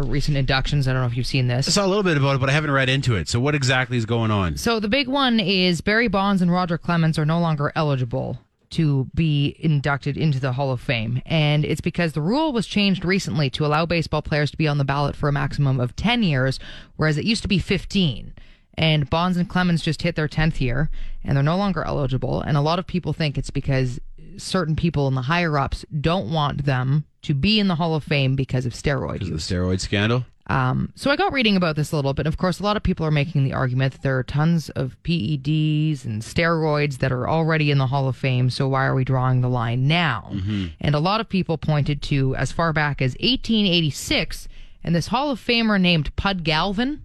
the 0.00 0.08
recent 0.08 0.36
inductions. 0.36 0.86
I 0.86 0.92
don't 0.92 1.02
know 1.02 1.08
if 1.08 1.16
you've 1.16 1.26
seen 1.26 1.48
this. 1.48 1.68
I 1.68 1.70
saw 1.70 1.86
a 1.86 1.88
little 1.88 2.02
bit 2.02 2.16
about 2.16 2.36
it, 2.36 2.40
but 2.40 2.48
I 2.48 2.52
haven't 2.52 2.70
read 2.70 2.88
into 2.88 3.16
it. 3.16 3.28
So 3.28 3.40
what 3.40 3.54
exactly 3.54 3.96
is 3.96 4.06
going 4.06 4.30
on? 4.30 4.56
So 4.56 4.80
the 4.80 4.88
big 4.88 5.08
one 5.08 5.40
is 5.40 5.80
Barry 5.80 6.08
Bonds 6.08 6.42
and 6.42 6.50
Roger 6.50 6.78
Clemens 6.78 7.18
are 7.18 7.26
no 7.26 7.40
longer 7.40 7.72
eligible 7.74 8.38
to 8.70 9.08
be 9.14 9.56
inducted 9.58 10.16
into 10.16 10.38
the 10.38 10.52
Hall 10.52 10.70
of 10.70 10.80
Fame. 10.80 11.22
And 11.24 11.64
it's 11.64 11.80
because 11.80 12.12
the 12.12 12.20
rule 12.20 12.52
was 12.52 12.66
changed 12.66 13.04
recently 13.04 13.48
to 13.50 13.64
allow 13.64 13.86
baseball 13.86 14.22
players 14.22 14.50
to 14.50 14.58
be 14.58 14.68
on 14.68 14.78
the 14.78 14.84
ballot 14.84 15.16
for 15.16 15.28
a 15.28 15.32
maximum 15.32 15.80
of 15.80 15.96
10 15.96 16.22
years, 16.22 16.60
whereas 16.96 17.16
it 17.16 17.24
used 17.24 17.42
to 17.42 17.48
be 17.48 17.58
15. 17.58 18.34
And 18.74 19.10
Bonds 19.10 19.36
and 19.36 19.48
Clemens 19.48 19.82
just 19.82 20.02
hit 20.02 20.14
their 20.14 20.28
10th 20.28 20.60
year 20.60 20.90
and 21.24 21.36
they're 21.36 21.42
no 21.42 21.56
longer 21.56 21.82
eligible. 21.82 22.40
And 22.42 22.56
a 22.56 22.60
lot 22.60 22.78
of 22.78 22.86
people 22.86 23.12
think 23.12 23.36
it's 23.36 23.50
because 23.50 23.98
certain 24.38 24.76
people 24.76 25.06
in 25.08 25.14
the 25.14 25.22
higher 25.22 25.58
ups 25.58 25.84
don't 26.00 26.30
want 26.30 26.64
them 26.64 27.04
to 27.22 27.34
be 27.34 27.58
in 27.60 27.68
the 27.68 27.74
Hall 27.74 27.94
of 27.94 28.04
Fame 28.04 28.36
because 28.36 28.64
of 28.64 28.72
steroid 28.72 29.22
Is 29.22 29.28
use. 29.28 29.48
the 29.48 29.54
steroid 29.54 29.80
scandal? 29.80 30.24
Um, 30.50 30.92
so 30.94 31.10
I 31.10 31.16
got 31.16 31.34
reading 31.34 31.56
about 31.56 31.76
this 31.76 31.92
a 31.92 31.96
little 31.96 32.14
bit. 32.14 32.26
Of 32.26 32.38
course, 32.38 32.58
a 32.58 32.62
lot 32.62 32.78
of 32.78 32.82
people 32.82 33.04
are 33.04 33.10
making 33.10 33.44
the 33.44 33.52
argument 33.52 33.92
that 33.92 34.02
there 34.02 34.16
are 34.16 34.22
tons 34.22 34.70
of 34.70 34.96
PEDs 35.02 36.06
and 36.06 36.22
steroids 36.22 36.98
that 36.98 37.12
are 37.12 37.28
already 37.28 37.70
in 37.70 37.76
the 37.76 37.88
Hall 37.88 38.08
of 38.08 38.16
Fame. 38.16 38.48
So 38.48 38.66
why 38.66 38.86
are 38.86 38.94
we 38.94 39.04
drawing 39.04 39.42
the 39.42 39.48
line 39.50 39.86
now? 39.86 40.32
And 40.80 40.94
a 40.94 41.00
lot 41.00 41.20
of 41.20 41.28
people 41.28 41.58
pointed 41.58 42.00
to 42.04 42.34
as 42.36 42.50
far 42.50 42.72
back 42.72 43.02
as 43.02 43.12
1886, 43.20 44.48
and 44.82 44.94
this 44.94 45.08
Hall 45.08 45.30
of 45.30 45.38
Famer 45.38 45.78
named 45.78 46.14
Pud 46.16 46.44
Galvin. 46.44 47.04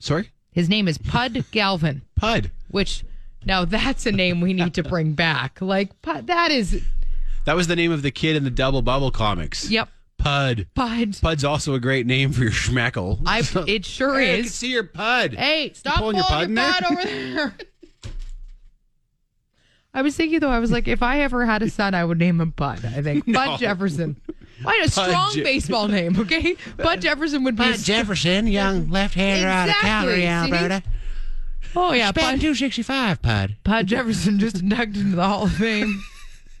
Sorry, 0.00 0.30
His 0.52 0.68
name 0.68 0.88
is 0.88 0.98
Pud 0.98 1.44
Galvin, 1.52 2.02
Pud. 2.16 2.50
which 2.68 3.04
now 3.46 3.64
that's 3.64 4.04
a 4.04 4.12
name 4.12 4.40
we 4.42 4.52
need 4.52 4.74
to 4.74 4.82
bring 4.82 5.12
back. 5.14 5.60
Like 5.62 6.02
Pud, 6.02 6.26
that 6.26 6.50
is 6.50 6.82
That 7.46 7.56
was 7.56 7.66
the 7.68 7.76
name 7.76 7.92
of 7.92 8.02
the 8.02 8.10
kid 8.10 8.36
in 8.36 8.44
the 8.44 8.50
Dubble 8.50 8.84
Bubble 8.84 9.10
comics. 9.10 9.70
yep, 9.70 9.88
Pud. 10.18 10.66
Pud. 10.74 11.16
Pud's 11.22 11.44
also 11.44 11.74
a 11.74 11.80
great 11.80 12.04
name 12.06 12.32
for 12.32 12.42
your 12.42 12.50
schmeckle. 12.52 13.20
I 13.24 13.42
it 13.68 13.84
sure 13.86 14.18
Hey, 14.18 14.32
I 14.34 14.36
can 14.36 14.44
is. 14.46 14.54
see 14.54 14.72
your 14.72 14.84
Pud. 14.84 15.34
Hey, 15.34 15.72
stop 15.74 15.96
pulling 15.98 16.16
pulling 16.16 16.16
your 16.16 16.24
your, 16.24 16.28
pud 16.28 16.50
in 16.50 16.56
pud 16.56 16.84
over 16.92 17.04
there. 17.04 17.56
I 19.94 20.02
was 20.02 20.14
thinking 20.14 20.40
though, 20.40 20.50
I 20.50 20.58
was 20.58 20.70
like, 20.70 20.88
if 20.88 21.02
I 21.02 21.20
ever 21.20 21.46
had 21.46 21.62
a 21.62 21.70
son, 21.70 21.94
I 21.94 22.04
would 22.04 22.18
name 22.18 22.40
him 22.40 22.50
Bud. 22.50 22.84
I 22.84 23.00
think 23.00 23.24
Bud 23.32 23.58
Jefferson. 23.58 24.20
Why 24.62 24.80
a 24.84 24.88
strong 24.88 25.32
Je- 25.32 25.42
baseball 25.42 25.88
name? 25.88 26.18
Okay, 26.20 26.56
Bud 26.76 27.00
Jefferson 27.02 27.44
would 27.44 27.56
be. 27.56 27.64
a 27.64 27.74
str- 27.74 27.84
Jefferson, 27.92 28.46
young 28.46 28.90
left-hander 28.90 29.46
out 29.48 29.68
of 29.68 29.74
Calgary, 29.76 30.26
Alberta. 30.26 30.82
See? 30.84 30.90
Oh 31.74 31.92
yeah, 31.92 32.12
Bud, 32.12 32.40
265, 32.40 33.22
Pud. 33.22 33.56
Bud 33.64 33.86
Jefferson 33.86 34.38
just 34.38 34.60
inducted 34.60 34.98
into 34.98 35.16
the 35.16 35.26
Hall 35.26 35.44
of 35.44 35.52
Fame. 35.52 36.02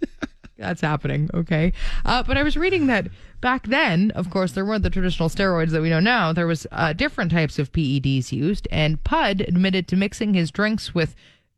That's 0.58 0.80
happening. 0.80 1.30
Okay, 1.34 1.72
uh, 2.04 2.22
but 2.22 2.36
I 2.36 2.42
was 2.42 2.56
reading 2.56 2.86
that 2.86 3.08
back 3.40 3.66
then, 3.66 4.10
of 4.12 4.30
course, 4.30 4.52
there 4.52 4.64
weren't 4.64 4.82
the 4.82 4.90
traditional 4.90 5.28
steroids 5.28 5.70
that 5.70 5.82
we 5.82 5.90
know 5.90 6.00
now. 6.00 6.32
There 6.32 6.46
was 6.46 6.66
uh, 6.72 6.92
different 6.94 7.30
types 7.30 7.58
of 7.58 7.72
PEDs 7.72 8.32
used, 8.32 8.66
and 8.70 9.02
Pud 9.04 9.42
admitted 9.42 9.86
to 9.88 9.96
mixing 9.96 10.34
his 10.34 10.50
drinks 10.50 10.94
with 10.94 11.14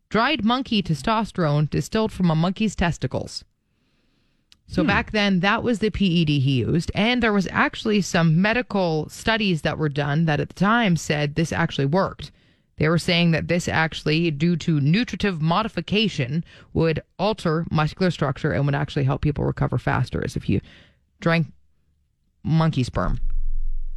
dried 0.09 0.43
monkey 0.43 0.83
testosterone 0.83 1.69
distilled 1.69 2.11
from 2.11 2.29
a 2.29 2.35
monkey's 2.35 2.75
testicles. 2.75 3.45
So 4.71 4.83
back 4.83 5.11
then, 5.11 5.39
that 5.39 5.63
was 5.63 5.79
the 5.79 5.89
PED 5.89 6.29
he 6.29 6.59
used. 6.59 6.91
And 6.93 7.23
there 7.23 7.33
was 7.33 7.47
actually 7.49 8.01
some 8.01 8.39
medical 8.39 9.09
studies 9.09 9.63
that 9.63 9.79
were 9.79 9.89
done 9.89 10.25
that 10.25 10.39
at 10.39 10.49
the 10.49 10.53
time 10.53 10.95
said 10.95 11.33
this 11.33 11.51
actually 11.51 11.87
worked. 11.87 12.31
They 12.79 12.89
were 12.89 12.97
saying 12.97 13.31
that 13.31 13.47
this 13.49 13.67
actually, 13.67 14.31
due 14.31 14.55
to 14.57 14.79
nutritive 14.79 15.41
modification, 15.41 16.43
would 16.73 17.03
alter 17.19 17.65
muscular 17.69 18.09
structure 18.09 18.51
and 18.53 18.65
would 18.65 18.75
actually 18.75 19.03
help 19.03 19.21
people 19.21 19.43
recover 19.43 19.77
faster 19.77 20.23
as 20.23 20.35
if 20.35 20.49
you 20.49 20.61
drank 21.19 21.47
monkey 22.43 22.83
sperm. 22.83 23.19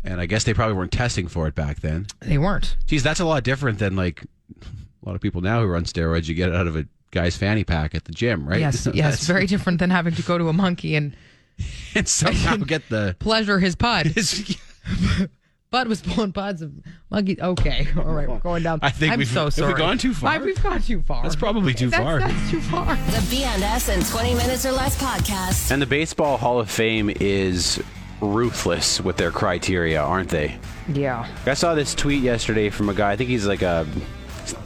And 0.05 0.21
I 0.21 0.27
guess 0.27 0.43
they 0.43 0.53
probably 0.53 0.75
weren't 0.75 0.91
testing 0.91 1.29
for 1.29 1.47
it 1.47 1.55
back 1.55 1.81
then. 1.81 2.09
They 2.21 2.39
weren't. 2.39 2.77
Geez, 2.87 3.05
that's 3.05 3.21
a 3.21 3.25
lot 3.25 3.45
different 3.45 3.79
than 3.79 3.95
like 3.95 4.25
a 4.61 5.07
lot 5.07 5.15
of 5.15 5.21
people 5.21 5.41
now 5.41 5.61
who 5.61 5.69
run 5.69 5.85
steroids. 5.85 6.29
You 6.29 6.35
get 6.35 6.49
it 6.49 6.55
out 6.57 6.67
of 6.67 6.75
a 6.75 6.87
guy's 7.12 7.37
fanny 7.37 7.62
pack 7.62 7.95
at 7.95 8.05
the 8.07 8.12
gym, 8.12 8.49
right? 8.49 8.59
Yes, 8.59 8.89
yes. 8.95 9.25
Very 9.27 9.47
different 9.47 9.79
than 9.79 9.91
having 9.91 10.15
to 10.17 10.23
go 10.23 10.39
to 10.39 10.49
a 10.49 10.53
monkey 10.53 10.97
and 10.97 11.17
and 11.95 12.09
somehow 12.09 12.57
get 12.57 12.89
the 12.89 13.15
pleasure 13.21 13.61
his 13.61 13.77
pud. 13.77 14.07
his, 14.07 14.59
Bud 15.73 15.88
was 15.88 16.00
pulling 16.02 16.33
pods 16.33 16.62
of 16.62 16.71
monkeys. 17.11 17.41
Okay, 17.41 17.88
all 17.97 18.05
right, 18.05 18.29
we're 18.29 18.38
going 18.38 18.62
down. 18.62 18.79
I 18.83 18.91
think 18.91 19.12
I'm 19.14 19.19
we've- 19.19 19.29
so 19.33 19.47
have 19.47 19.57
we 19.57 19.62
sorry. 19.62 19.75
gone 19.75 19.99
too 19.99 20.14
far? 20.14 20.38
Why, 20.38 20.45
we've 20.45 20.62
gone 20.62 20.81
too 20.83 21.02
far. 21.02 21.23
That's 21.25 21.35
probably 21.35 21.75
too 21.75 21.88
That's- 21.88 22.07
far. 22.07 22.21
That's 22.21 22.50
too 22.50 22.61
far. 22.61 22.85
The 22.95 23.19
BNS 23.35 23.97
in 23.99 24.05
20 24.05 24.35
minutes 24.35 24.64
or 24.67 24.73
less 24.73 24.97
podcast. 25.02 25.71
And 25.73 25.83
the 25.83 25.87
Baseball 25.87 26.37
Hall 26.37 26.61
of 26.61 26.71
Fame 26.71 27.11
is 27.21 27.83
ruthless 28.21 29.00
with 29.00 29.17
their 29.17 29.31
criteria, 29.33 30.00
aren't 30.00 30.29
they? 30.29 30.57
Yeah. 30.93 31.26
I 31.47 31.55
saw 31.55 31.75
this 31.75 31.95
tweet 31.95 32.23
yesterday 32.23 32.69
from 32.71 32.88
a 32.88 32.95
guy. 32.95 33.11
I 33.12 33.17
think 33.17 33.31
he's 33.31 33.47
like 33.47 33.62
a 33.62 33.87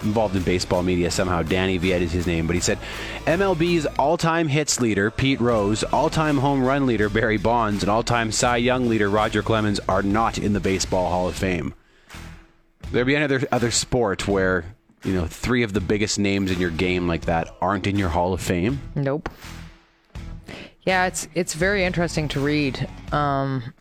involved 0.02 0.36
in 0.36 0.42
baseball 0.42 0.82
media 0.82 1.10
somehow. 1.10 1.42
Danny 1.42 1.78
Viet 1.78 2.02
is 2.02 2.12
his 2.12 2.26
name, 2.26 2.46
but 2.46 2.54
he 2.54 2.60
said 2.60 2.78
MLB's 3.26 3.86
all-time 3.98 4.48
hits 4.48 4.80
leader 4.80 5.10
Pete 5.10 5.40
Rose, 5.40 5.84
all-time 5.84 6.38
home 6.38 6.62
run 6.64 6.86
leader 6.86 7.08
Barry 7.08 7.36
Bonds, 7.36 7.82
and 7.82 7.90
all-time 7.90 8.32
Cy 8.32 8.56
Young 8.56 8.88
leader 8.88 9.10
Roger 9.10 9.42
Clemens 9.42 9.80
are 9.88 10.02
not 10.02 10.38
in 10.38 10.52
the 10.52 10.60
Baseball 10.60 11.10
Hall 11.10 11.28
of 11.28 11.34
Fame. 11.34 11.74
There 12.92 13.04
be 13.04 13.16
any 13.16 13.24
other 13.24 13.46
other 13.50 13.70
sport 13.70 14.28
where 14.28 14.64
you 15.04 15.12
know 15.12 15.26
three 15.26 15.62
of 15.62 15.72
the 15.72 15.80
biggest 15.80 16.18
names 16.18 16.50
in 16.50 16.60
your 16.60 16.70
game 16.70 17.08
like 17.08 17.26
that 17.26 17.48
aren't 17.60 17.86
in 17.86 17.98
your 17.98 18.08
Hall 18.08 18.32
of 18.32 18.40
Fame? 18.40 18.80
Nope. 18.94 19.28
Yeah, 20.82 21.06
it's 21.06 21.26
it's 21.34 21.54
very 21.54 21.84
interesting 21.84 22.28
to 22.28 22.40
read. 22.40 22.88
Um, 23.12 23.74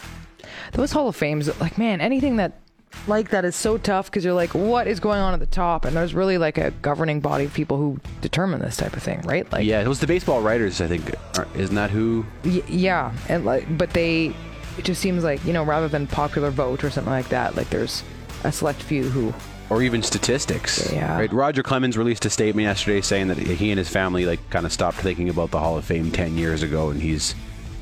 those 0.74 0.92
Hall 0.92 1.08
of 1.08 1.16
Fames, 1.16 1.48
like 1.62 1.78
man, 1.78 2.02
anything 2.02 2.38
that 2.38 2.60
like 3.08 3.30
that 3.30 3.46
is 3.46 3.56
so 3.56 3.78
tough 3.78 4.10
because 4.10 4.24
you're 4.26 4.34
like, 4.34 4.54
what 4.56 4.88
is 4.88 5.00
going 5.00 5.20
on 5.20 5.34
at 5.34 5.40
the 5.40 5.46
top? 5.46 5.86
And 5.86 5.96
there's 5.96 6.14
really 6.14 6.38
like 6.38 6.58
a 6.58 6.72
governing 6.82 7.20
body 7.20 7.46
of 7.46 7.54
people 7.54 7.78
who 7.78 8.00
determine 8.22 8.60
this 8.62 8.78
type 8.78 8.96
of 8.96 9.04
thing, 9.04 9.22
right? 9.22 9.50
Like, 9.52 9.66
Yeah, 9.66 9.82
it 9.82 9.88
was 9.88 10.00
the 10.00 10.08
baseball 10.08 10.42
writers. 10.42 10.82
I 10.82 10.88
think 10.88 11.14
isn't 11.56 11.76
that 11.76 11.92
who? 11.92 12.26
Y- 12.44 12.64
yeah, 12.68 13.14
and 13.30 13.46
like, 13.46 13.78
but 13.78 13.92
they, 13.92 14.34
it 14.78 14.84
just 14.86 15.02
seems 15.02 15.24
like 15.24 15.44
you 15.46 15.54
know, 15.54 15.64
rather 15.64 15.88
than 15.88 16.08
popular 16.08 16.50
vote 16.52 16.84
or 16.84 16.90
something 16.90 17.12
like 17.14 17.30
that, 17.30 17.56
like 17.56 17.70
there's 17.70 18.04
a 18.44 18.52
select 18.52 18.82
few 18.82 19.04
who. 19.04 19.34
or 19.70 19.82
even 19.82 20.02
statistics. 20.04 20.92
Yeah. 20.92 21.18
Right. 21.18 21.32
Roger 21.32 21.64
Clemens 21.64 21.98
released 21.98 22.26
a 22.26 22.30
statement 22.30 22.66
yesterday 22.66 23.02
saying 23.02 23.28
that 23.30 23.38
he 23.38 23.72
and 23.72 23.78
his 23.78 23.90
family 23.90 24.26
like 24.26 24.40
kind 24.50 24.66
of 24.66 24.72
stopped 24.74 24.98
thinking 24.98 25.30
about 25.30 25.52
the 25.52 25.60
Hall 25.60 25.78
of 25.78 25.86
Fame 25.86 26.12
ten 26.12 26.38
years 26.38 26.64
ago, 26.64 26.90
and 26.90 27.02
he's 27.02 27.34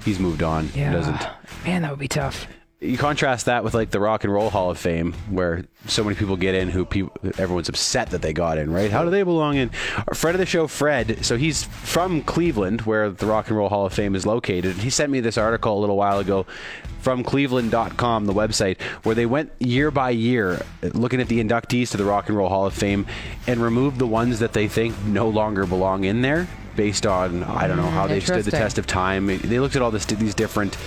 he's 0.06 0.20
moved 0.20 0.44
on. 0.44 0.70
Yeah, 0.76 0.90
He 0.90 0.96
doesn't. 0.96 1.28
man, 1.66 1.82
that 1.84 1.92
would 1.92 2.00
be 2.00 2.08
tough. 2.08 2.46
You 2.84 2.98
contrast 2.98 3.46
that 3.46 3.64
with 3.64 3.74
like 3.74 3.92
the 3.92 4.00
Rock 4.00 4.24
and 4.24 4.34
Roll 4.34 4.50
Hall 4.50 4.70
of 4.70 4.78
Fame, 4.78 5.14
where 5.30 5.64
so 5.88 6.04
many 6.04 6.16
people 6.16 6.36
get 6.36 6.54
in 6.54 6.70
who 6.70 6.86
people 6.86 7.14
everyone's 7.38 7.70
upset 7.70 8.10
that 8.10 8.22
they 8.22 8.34
got 8.34 8.58
in. 8.58 8.72
Right? 8.72 8.92
How 8.92 9.04
do 9.04 9.10
they 9.10 9.24
belong 9.24 9.56
in? 9.56 9.72
Our 10.08 10.14
friend 10.14 10.36
of 10.36 10.40
the 10.40 10.46
show, 10.46 10.68
Fred. 10.68 11.26
So 11.26 11.38
he's 11.38 11.64
from 11.64 12.22
Cleveland, 12.24 12.82
where 12.82 13.10
the 13.10 13.26
Rock 13.26 13.48
and 13.48 13.58
Roll 13.58 13.70
Hall 13.70 13.86
of 13.86 13.94
Fame 13.94 14.16
is 14.16 14.26
located. 14.26 14.76
He 14.76 14.90
sent 14.90 15.12
me 15.12 15.22
this 15.22 15.38
article 15.38 15.78
a 15.78 15.80
little 15.80 15.98
while 15.98 16.20
ago 16.20 16.46
from 17.00 17.24
cleveland.com, 17.24 18.26
the 18.26 18.34
website, 18.34 18.82
where 19.04 19.16
they 19.16 19.26
went 19.26 19.52
year 19.60 19.92
by 19.92 20.10
year 20.10 20.62
looking 20.82 21.22
at 21.22 21.28
the 21.28 21.44
inductees 21.44 21.92
to 21.92 21.98
the 21.98 22.06
Rock 22.06 22.30
and 22.30 22.38
Roll 22.38 22.50
Hall 22.50 22.66
of 22.66 22.74
Fame 22.74 23.06
and 23.48 23.62
removed 23.62 24.00
the 24.00 24.08
ones 24.08 24.40
that 24.40 24.54
they 24.54 24.68
think 24.68 24.98
no 25.06 25.30
longer 25.30 25.66
belong 25.66 26.04
in 26.04 26.22
there 26.22 26.48
based 26.76 27.06
on 27.06 27.44
I 27.44 27.68
don't 27.68 27.78
know 27.78 27.90
how 27.90 28.08
they've 28.08 28.24
stood 28.24 28.46
the 28.46 28.52
test 28.52 28.78
of 28.78 28.88
time. 28.88 29.28
They 29.28 29.60
looked 29.60 29.76
at 29.76 29.82
all 29.82 29.92
this 29.92 30.06
these 30.06 30.34
different 30.34 30.78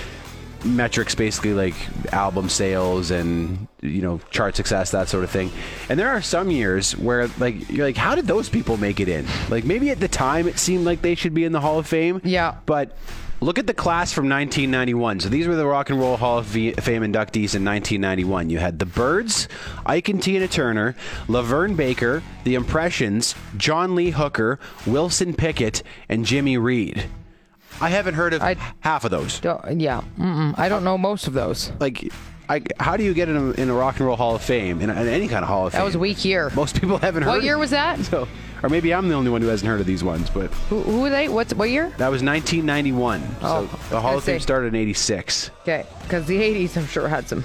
metrics 0.66 1.14
basically 1.14 1.54
like 1.54 1.74
album 2.12 2.48
sales 2.48 3.10
and 3.10 3.66
you 3.82 4.02
know 4.02 4.20
chart 4.30 4.56
success 4.56 4.90
that 4.90 5.08
sort 5.08 5.24
of 5.24 5.30
thing. 5.30 5.50
And 5.88 5.98
there 5.98 6.08
are 6.08 6.20
some 6.22 6.50
years 6.50 6.96
where 6.96 7.28
like 7.38 7.68
you're 7.70 7.86
like 7.86 7.96
how 7.96 8.14
did 8.14 8.26
those 8.26 8.48
people 8.48 8.76
make 8.76 9.00
it 9.00 9.08
in? 9.08 9.26
Like 9.48 9.64
maybe 9.64 9.90
at 9.90 10.00
the 10.00 10.08
time 10.08 10.48
it 10.48 10.58
seemed 10.58 10.84
like 10.84 11.02
they 11.02 11.14
should 11.14 11.34
be 11.34 11.44
in 11.44 11.52
the 11.52 11.60
hall 11.60 11.78
of 11.78 11.86
fame 11.86 12.20
Yeah. 12.24 12.56
but 12.66 12.96
look 13.40 13.58
at 13.58 13.66
the 13.66 13.74
class 13.74 14.14
from 14.14 14.30
1991 14.30 15.20
so 15.20 15.28
these 15.28 15.46
were 15.46 15.56
the 15.56 15.66
rock 15.66 15.90
and 15.90 15.98
roll 16.00 16.16
hall 16.16 16.38
of 16.38 16.46
fame 16.46 16.72
inductees 16.72 17.52
in 17.54 17.62
1991 17.66 18.48
you 18.48 18.58
had 18.58 18.78
the 18.78 18.86
byrds 18.86 19.46
ike 19.84 20.08
and 20.08 20.22
tina 20.22 20.48
turner 20.48 20.96
lavern 21.28 21.76
baker 21.76 22.22
the 22.44 22.54
impressions 22.54 23.34
john 23.58 23.94
lee 23.94 24.08
hooker 24.08 24.58
wilson 24.86 25.34
pickett 25.34 25.82
and 26.08 26.24
jimmy 26.24 26.56
reed 26.56 27.04
i 27.80 27.88
haven't 27.88 28.14
heard 28.14 28.32
of 28.34 28.42
I- 28.42 28.56
half 28.80 29.04
of 29.04 29.10
those 29.10 29.40
Don't- 29.40 29.80
yeah, 29.80 30.02
mm-mm, 30.18 30.54
I 30.58 30.68
don't 30.68 30.84
know 30.84 30.96
most 30.98 31.26
of 31.26 31.32
those. 31.34 31.72
like 31.80 32.10
I, 32.48 32.62
how 32.78 32.96
do 32.96 33.02
you 33.02 33.12
get 33.12 33.28
in 33.28 33.36
a, 33.36 33.50
in 33.52 33.68
a 33.70 33.74
rock 33.74 33.96
and 33.98 34.06
roll 34.06 34.16
hall 34.16 34.36
of 34.36 34.42
fame 34.42 34.80
in, 34.80 34.88
in 34.88 34.96
any 34.96 35.26
kind 35.26 35.42
of 35.42 35.48
hall 35.48 35.66
of 35.66 35.72
fame 35.72 35.80
That 35.80 35.84
was 35.84 35.96
a 35.96 35.98
weak 35.98 36.24
year. 36.24 36.50
most 36.54 36.80
people 36.80 36.96
haven't 36.98 37.24
heard 37.24 37.30
What 37.30 37.42
year 37.42 37.58
was 37.58 37.70
that? 37.70 37.98
so 38.04 38.28
or 38.62 38.68
maybe 38.68 38.94
i'm 38.94 39.08
the 39.08 39.14
only 39.14 39.30
one 39.30 39.42
who 39.42 39.48
hasn't 39.48 39.68
heard 39.68 39.80
of 39.80 39.86
these 39.86 40.04
ones 40.04 40.30
but 40.30 40.50
Who, 40.70 40.80
who 40.82 41.00
were 41.02 41.10
they? 41.10 41.28
What's 41.28 41.52
what 41.54 41.70
year? 41.70 41.88
that 41.98 42.08
was 42.08 42.22
1991 42.22 43.20
Oh, 43.42 43.66
so 43.66 43.76
the 43.90 44.00
hall 44.00 44.16
of 44.16 44.24
fame 44.24 44.38
started 44.40 44.68
in 44.68 44.74
86 44.76 45.50
Okay, 45.62 45.84
because 46.02 46.26
the 46.26 46.36
'80s, 46.40 46.76
I'm 46.76 46.86
sure 46.86 47.08
had 47.08 47.28
some. 47.28 47.44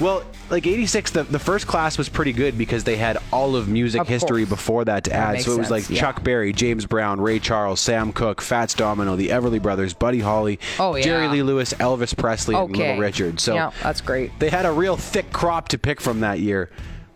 Well 0.00 0.22
like 0.50 0.66
86 0.66 1.10
the, 1.10 1.22
the 1.24 1.38
first 1.38 1.66
class 1.66 1.98
was 1.98 2.08
pretty 2.08 2.32
good 2.32 2.56
because 2.56 2.84
they 2.84 2.96
had 2.96 3.18
all 3.32 3.56
of 3.56 3.68
music 3.68 4.00
Of 4.00 4.08
history 4.08 4.42
course. 4.42 4.48
before 4.50 4.84
that 4.86 5.04
to 5.04 5.10
That 5.10 5.36
add 5.36 5.42
so 5.42 5.52
it 5.52 5.58
was 5.58 5.68
sense, 5.68 5.88
like 5.88 5.90
yeah. 5.90 6.00
chuck 6.00 6.22
berry 6.22 6.52
james 6.52 6.86
brown 6.86 7.20
ray 7.20 7.38
charles 7.38 7.80
sam 7.80 8.12
cooke 8.12 8.40
fats 8.40 8.74
domino 8.74 9.16
the 9.16 9.28
everly 9.28 9.60
brothers 9.60 9.94
buddy 9.94 10.20
holly 10.20 10.58
Oh, 10.78 10.94
yeah. 10.96 11.02
jerry 11.02 11.28
lee 11.28 11.42
lewis 11.42 11.72
elvis 11.74 12.16
presley 12.16 12.54
and 12.54 12.76
little 12.76 12.96
richard 12.98 13.40
so 13.40 13.54
yeah, 13.54 13.70
that's 13.82 14.00
great. 14.00 14.30
they 14.38 14.48
had 14.50 14.66
a 14.66 14.72
real 14.72 14.96
thick 14.96 15.32
crop 15.32 15.68
to 15.68 15.78
pick 15.78 16.00
from 16.00 16.20
that 16.20 16.40
year. 16.40 16.70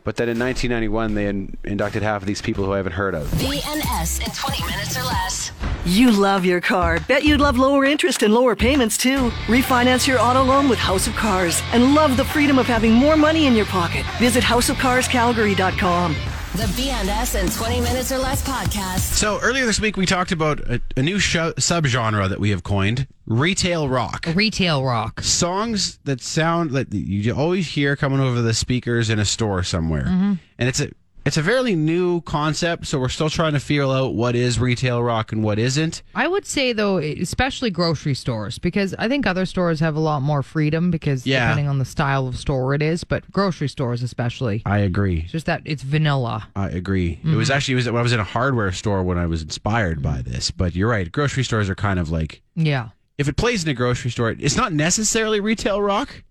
But 0.04 0.16
then 0.16 0.28
in 0.28 0.38
1991, 0.38 1.14
they 1.14 1.26
in- 1.26 1.56
inducted 1.64 2.02
half 2.02 2.22
of 2.22 2.26
these 2.26 2.42
people 2.42 2.64
who 2.64 2.72
I 2.72 2.76
haven't 2.78 2.92
heard 2.92 3.14
of. 3.14 3.28
BNS 3.32 4.26
in 4.26 4.32
20 4.32 4.64
minutes 4.70 4.96
or 4.96 5.02
less. 5.04 5.52
You 5.84 6.10
love 6.10 6.44
your 6.44 6.60
car. 6.60 7.00
Bet 7.00 7.24
you'd 7.24 7.40
love 7.40 7.56
lower 7.58 7.84
interest 7.84 8.22
and 8.22 8.32
lower 8.34 8.54
payments 8.56 8.96
too. 8.96 9.30
Refinance 9.46 10.06
your 10.06 10.18
auto 10.20 10.42
loan 10.42 10.68
with 10.68 10.78
House 10.78 11.06
of 11.06 11.14
Cars 11.14 11.60
and 11.72 11.94
love 11.94 12.16
the 12.16 12.24
freedom 12.24 12.58
of 12.58 12.66
having 12.66 12.92
more 12.92 13.16
money 13.16 13.46
in 13.46 13.54
your 13.54 13.66
pocket. 13.66 14.04
Visit 14.18 14.42
houseofcarscalgary.com. 14.44 16.16
The 16.52 16.64
BNS 16.64 17.42
in 17.42 17.48
20 17.50 17.80
minutes 17.80 18.12
or 18.12 18.18
less 18.18 18.42
podcast. 18.46 19.14
So 19.14 19.40
earlier 19.40 19.64
this 19.64 19.80
week, 19.80 19.96
we 19.96 20.04
talked 20.04 20.32
about 20.32 20.60
a, 20.60 20.82
a 20.98 21.02
new 21.02 21.18
show, 21.18 21.52
subgenre 21.52 22.28
that 22.28 22.40
we 22.40 22.50
have 22.50 22.62
coined: 22.62 23.06
retail 23.24 23.88
rock. 23.88 24.26
Retail 24.34 24.84
rock. 24.84 25.22
Songs 25.22 25.98
that 26.04 26.20
sound 26.20 26.70
like 26.70 26.88
you 26.90 27.34
always 27.34 27.68
hear 27.68 27.96
coming 27.96 28.20
over 28.20 28.42
the 28.42 28.52
speakers 28.52 29.08
in 29.08 29.18
a 29.18 29.24
store 29.24 29.62
somewhere, 29.62 30.04
Mm-hmm. 30.04 30.32
and 30.58 30.68
it's 30.68 30.80
a 30.80 30.90
it's 31.24 31.36
a 31.36 31.42
fairly 31.42 31.76
new 31.76 32.20
concept. 32.22 32.86
So 32.86 32.98
we're 32.98 33.08
still 33.08 33.30
trying 33.30 33.52
to 33.52 33.60
feel 33.60 33.90
out 33.90 34.14
what 34.14 34.34
is 34.34 34.58
retail 34.58 35.02
rock 35.02 35.32
and 35.32 35.42
what 35.44 35.58
isn't. 35.58 36.02
I 36.14 36.26
would 36.28 36.44
say 36.46 36.72
though, 36.72 36.98
especially 36.98 37.70
grocery 37.70 38.14
stores, 38.14 38.58
because 38.58 38.94
I 38.98 39.08
think 39.08 39.26
other 39.26 39.46
stores 39.46 39.80
have 39.80 39.94
a 39.96 40.00
lot 40.00 40.22
more 40.22 40.42
freedom 40.42 40.90
because 40.90 41.26
Yeah. 41.26 41.46
depending 41.48 41.68
on 41.68 41.78
the 41.78 41.84
style 41.84 42.26
of 42.26 42.36
store 42.36 42.74
it 42.74 42.82
is, 42.82 43.04
but 43.04 43.30
grocery 43.30 43.68
stores 43.68 44.02
especially, 44.02 44.62
I 44.66 44.78
agree. 44.78 45.20
it's 45.20 45.32
just 45.32 45.46
that 45.46 45.62
it's 45.64 45.82
vanilla. 45.82 46.48
I 46.56 46.68
agree. 46.70 47.12
It 47.22 47.26
Mm-hmm. 47.26 47.36
was 47.36 47.50
actually 47.50 47.72
it 47.72 47.76
was 47.76 47.86
when 47.86 47.96
I 47.96 48.02
was 48.02 48.12
in 48.12 48.20
a 48.20 48.24
hardware 48.24 48.72
store 48.72 49.02
when 49.02 49.18
I 49.18 49.26
was 49.26 49.42
inspired 49.42 50.02
by 50.02 50.22
this. 50.22 50.50
But 50.50 50.74
you're 50.74 50.90
right. 50.90 51.10
Grocery 51.10 51.44
stores 51.44 51.70
are 51.70 51.74
kind 51.74 51.98
of 51.98 52.10
like 52.10 52.42
Yeah. 52.56 52.88
if 53.18 53.28
it 53.28 53.36
plays 53.36 53.62
in 53.62 53.70
a 53.70 53.74
grocery 53.74 54.10
store, 54.10 54.30
it's 54.38 54.56
not 54.56 54.72
necessarily 54.72 55.40
retail 55.40 55.80
rock, 55.80 56.22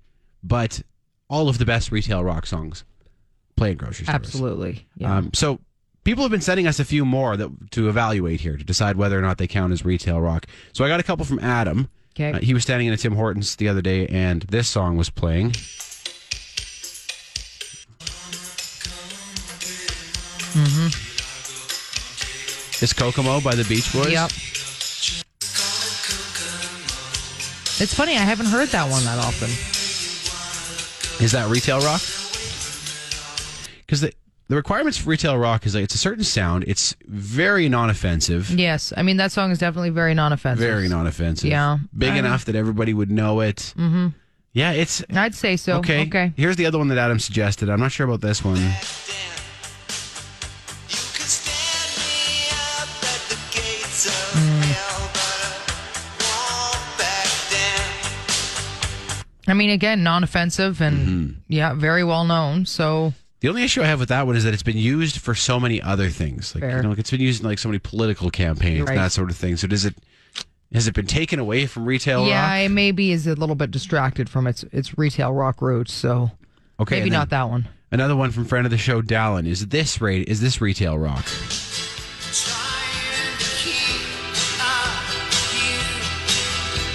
but 0.43 0.81
all 1.29 1.47
of 1.47 1.57
the 1.59 1.65
best 1.65 1.91
retail 1.91 2.23
rock 2.23 2.45
songs 2.45 2.83
play 3.61 3.71
in 3.71 3.77
grocery 3.77 4.05
stores. 4.05 4.15
Absolutely. 4.15 4.87
Yeah. 4.97 5.17
Um, 5.17 5.29
so 5.33 5.59
people 6.03 6.23
have 6.23 6.31
been 6.31 6.41
sending 6.41 6.65
us 6.65 6.79
a 6.79 6.85
few 6.85 7.05
more 7.05 7.37
that 7.37 7.71
to 7.71 7.89
evaluate 7.89 8.41
here 8.41 8.57
to 8.57 8.63
decide 8.63 8.95
whether 8.95 9.19
or 9.19 9.21
not 9.21 9.37
they 9.37 9.45
count 9.45 9.71
as 9.71 9.85
retail 9.85 10.19
rock. 10.19 10.47
So 10.73 10.83
I 10.83 10.87
got 10.87 10.99
a 10.99 11.03
couple 11.03 11.25
from 11.25 11.37
Adam. 11.37 11.87
'Kay. 12.15 12.31
Uh, 12.33 12.39
he 12.39 12.55
was 12.55 12.63
standing 12.63 12.87
in 12.87 12.93
a 12.93 12.97
Tim 12.97 13.13
Hortons 13.15 13.55
the 13.57 13.69
other 13.69 13.83
day, 13.83 14.07
and 14.07 14.41
this 14.43 14.67
song 14.67 14.97
was 14.97 15.11
playing. 15.11 15.51
Mm-hmm. 20.57 20.87
It's 22.83 22.93
Kokomo 22.93 23.41
by 23.41 23.53
the 23.53 23.63
Beach 23.65 23.93
Boys. 23.93 24.11
Yep. 24.11 24.31
It's 27.79 27.93
funny, 27.93 28.13
I 28.13 28.23
haven't 28.25 28.47
heard 28.47 28.69
that 28.69 28.89
one 28.89 29.03
that 29.03 29.19
often. 29.19 29.49
Is 31.23 31.31
that 31.33 31.47
retail 31.49 31.79
rock? 31.79 32.01
Because 33.91 33.99
the 33.99 34.13
the 34.47 34.55
requirements 34.55 34.97
for 34.97 35.09
retail 35.09 35.37
rock 35.37 35.65
is 35.65 35.75
like 35.75 35.83
it's 35.83 35.95
a 35.95 35.97
certain 35.97 36.23
sound. 36.23 36.63
It's 36.65 36.95
very 37.07 37.67
non-offensive. 37.67 38.49
Yes, 38.49 38.93
I 38.95 39.01
mean 39.03 39.17
that 39.17 39.33
song 39.33 39.51
is 39.51 39.59
definitely 39.59 39.89
very 39.89 40.13
non-offensive. 40.13 40.65
Very 40.65 40.87
non-offensive. 40.87 41.49
Yeah. 41.49 41.77
Big 41.97 42.11
I- 42.13 42.17
enough 42.19 42.45
that 42.45 42.55
everybody 42.55 42.93
would 42.93 43.11
know 43.11 43.41
it. 43.41 43.73
Mm-hmm. 43.77 44.07
Yeah, 44.53 44.71
it's 44.71 45.03
I'd 45.13 45.35
say 45.35 45.57
so. 45.57 45.79
okay. 45.79 46.03
Okay. 46.07 46.31
Here's 46.37 46.55
the 46.55 46.67
other 46.67 46.77
one 46.77 46.87
that 46.87 46.97
Adam 46.97 47.19
suggested. 47.19 47.69
I'm 47.69 47.81
not 47.81 47.91
sure 47.91 48.05
about 48.07 48.21
this 48.21 48.45
one. 48.45 48.59
I 59.47 59.53
mean, 59.53 59.69
again, 59.71 60.03
non-offensive 60.03 60.81
and 60.81 60.97
Mm-hmm. 60.97 61.39
yeah, 61.49 61.73
very 61.73 62.03
well 62.03 62.23
known. 62.25 62.65
So 62.65 63.13
The 63.41 63.49
only 63.49 63.63
issue 63.63 63.81
I 63.81 63.85
have 63.85 63.99
with 63.99 64.09
that 64.09 64.27
one 64.27 64.35
is 64.35 64.43
that 64.43 64.53
it's 64.53 64.61
been 64.61 64.77
used 64.77 65.17
for 65.17 65.33
so 65.33 65.59
many 65.59 65.81
other 65.81 66.09
things. 66.09 66.53
Like 66.53 66.61
Fair. 66.61 66.77
you 66.77 66.83
know, 66.83 66.89
like 66.89 66.99
it's 66.99 67.09
been 67.09 67.21
used 67.21 67.41
in 67.41 67.49
like 67.49 67.57
so 67.57 67.69
many 67.69 67.79
political 67.79 68.29
campaigns 68.29 68.87
right. 68.87 68.95
that 68.95 69.11
sort 69.11 69.31
of 69.31 69.35
thing. 69.35 69.57
So 69.57 69.65
does 69.65 69.83
it 69.83 69.95
has 70.71 70.87
it 70.87 70.93
been 70.93 71.07
taken 71.07 71.39
away 71.39 71.65
from 71.65 71.85
retail 71.85 72.27
yeah, 72.27 72.49
rock? 72.49 72.65
it 72.65 72.69
maybe 72.69 73.11
is 73.11 73.25
a 73.25 73.33
little 73.33 73.55
bit 73.55 73.71
distracted 73.71 74.29
from 74.29 74.45
its 74.45 74.63
its 74.71 74.95
retail 74.95 75.33
rock 75.33 75.59
roots. 75.59 75.91
So 75.91 76.29
Okay, 76.79 76.99
maybe 76.99 77.09
not 77.09 77.31
that 77.31 77.49
one. 77.49 77.67
Another 77.91 78.15
one 78.15 78.29
from 78.29 78.45
friend 78.45 78.67
of 78.67 78.71
the 78.71 78.77
show, 78.77 79.01
Dallin. 79.01 79.47
Is 79.47 79.67
this 79.67 79.99
rate? 79.99 80.29
Is 80.29 80.39
this 80.39 80.61
retail 80.61 80.97
rock? 80.99 81.25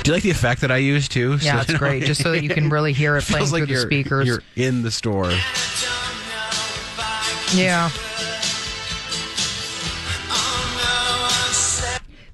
Do 0.04 0.10
you 0.10 0.14
like 0.14 0.22
the 0.22 0.30
effect 0.30 0.60
that 0.60 0.70
I 0.70 0.76
use 0.76 1.08
too? 1.08 1.36
Yeah, 1.40 1.62
it's 1.62 1.74
great. 1.74 2.04
Just 2.04 2.22
so 2.22 2.30
that 2.30 2.44
you 2.44 2.48
can 2.54 2.70
really 2.70 2.92
hear 2.92 3.16
it 3.16 3.24
playing 3.24 3.50
like 3.50 3.64
through 3.64 3.74
the 3.74 3.82
speakers. 3.82 4.28
You're 4.28 4.42
in 4.54 4.82
the 4.82 4.92
store. 4.92 5.32
Yeah. 7.54 7.90